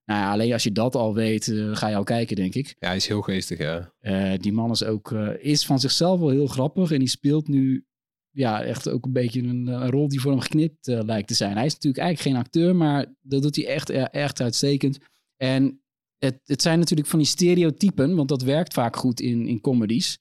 [0.04, 2.76] Nou ja, alleen als je dat al weet, eh, ga je al kijken, denk ik.
[2.78, 3.92] Ja, hij is heel geestig, ja.
[3.98, 6.90] Eh, die man is ook eh, is van zichzelf wel heel grappig.
[6.90, 7.86] En die speelt nu
[8.30, 11.56] ja, echt ook een beetje een, een rol die voor hem geknipt lijkt te zijn.
[11.56, 14.98] Hij is natuurlijk eigenlijk geen acteur, maar dat doet hij echt, echt uitstekend.
[15.36, 15.82] En
[16.18, 20.18] het, het zijn natuurlijk van die stereotypen, want dat werkt vaak goed in, in comedies.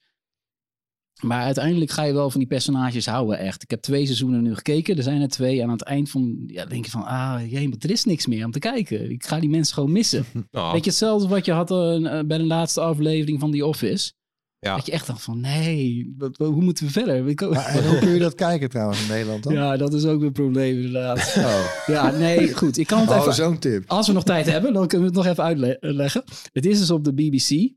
[1.22, 3.62] Maar uiteindelijk ga je wel van die personages houden, echt.
[3.62, 4.96] Ik heb twee seizoenen nu gekeken.
[4.96, 5.58] Er zijn er twee.
[5.60, 8.44] En aan het eind van, ja, denk je van, ah, jee, er is niks meer
[8.44, 9.10] om te kijken.
[9.10, 10.24] Ik ga die mensen gewoon missen.
[10.50, 14.12] Weet je, hetzelfde wat je had eh, bij de laatste aflevering van The Office.
[14.58, 14.76] Ja.
[14.76, 17.24] Dat je echt dacht van, nee, wat, wat- hoe moeten we verder?
[17.50, 19.52] Maar, en hoe kun je dat kijken trouwens in Nederland dan?
[19.52, 21.34] ja, dat is ook weer een probleem inderdaad.
[21.38, 22.78] Oh, Ja, nee, goed.
[22.78, 23.34] Ik kan het oh even...
[23.34, 23.84] zo'n tip.
[23.86, 26.24] Als we nog tijd hebben, dan kunnen we het nog even uitleggen.
[26.52, 27.72] Het is dus op de BBC.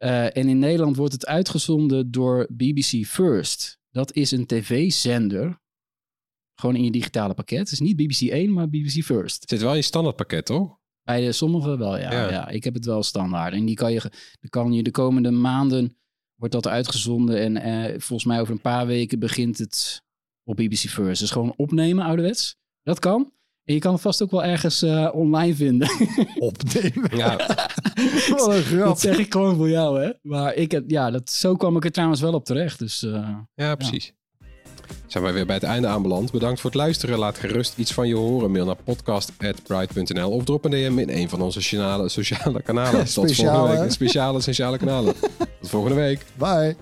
[0.00, 3.78] Eh, en in Nederland wordt het uitgezonden door BBC First.
[3.90, 5.60] Dat is een tv-zender.
[6.54, 7.58] Gewoon in je digitale pakket.
[7.58, 9.40] Het is niet BBC 1, maar BBC First.
[9.40, 10.78] Het zit wel in je standaardpakket, toch?
[11.02, 12.30] Bij de sommige wel, ja, Ja.
[12.30, 12.48] ja.
[12.48, 13.52] Ik heb het wel standaard.
[13.54, 14.12] En die kan je,
[14.48, 15.96] kan je de komende maanden
[16.34, 17.40] wordt dat uitgezonden.
[17.40, 20.02] En eh, volgens mij over een paar weken begint het
[20.44, 21.20] op BBC First.
[21.20, 22.56] Dus gewoon opnemen, ouderwets.
[22.82, 23.32] Dat kan.
[23.70, 25.90] En je kan het vast ook wel ergens eh, online vinden.
[26.38, 27.10] Opnemen.
[27.16, 27.36] Ja,
[28.30, 28.84] Wat een grap.
[28.84, 30.10] Dat zeg ik gewoon voor jou, hè.
[30.22, 32.78] Maar ik heb, ja, dat, zo kwam ik er trouwens wel op terecht.
[32.78, 34.12] Dus eh, ja precies.
[35.06, 36.32] Zijn wij weer bij het einde aanbeland.
[36.32, 37.18] Bedankt voor het luisteren.
[37.18, 38.50] Laat gerust iets van je horen.
[38.50, 43.04] Mail naar podcast.pride.nl of drop een DM in een van onze sociale, sociale kanalen.
[43.04, 43.58] Tot Speciale.
[43.58, 43.92] volgende week.
[43.92, 45.14] Speciale, sociale kanalen.
[45.60, 46.24] Tot volgende week.
[46.38, 46.76] Bye.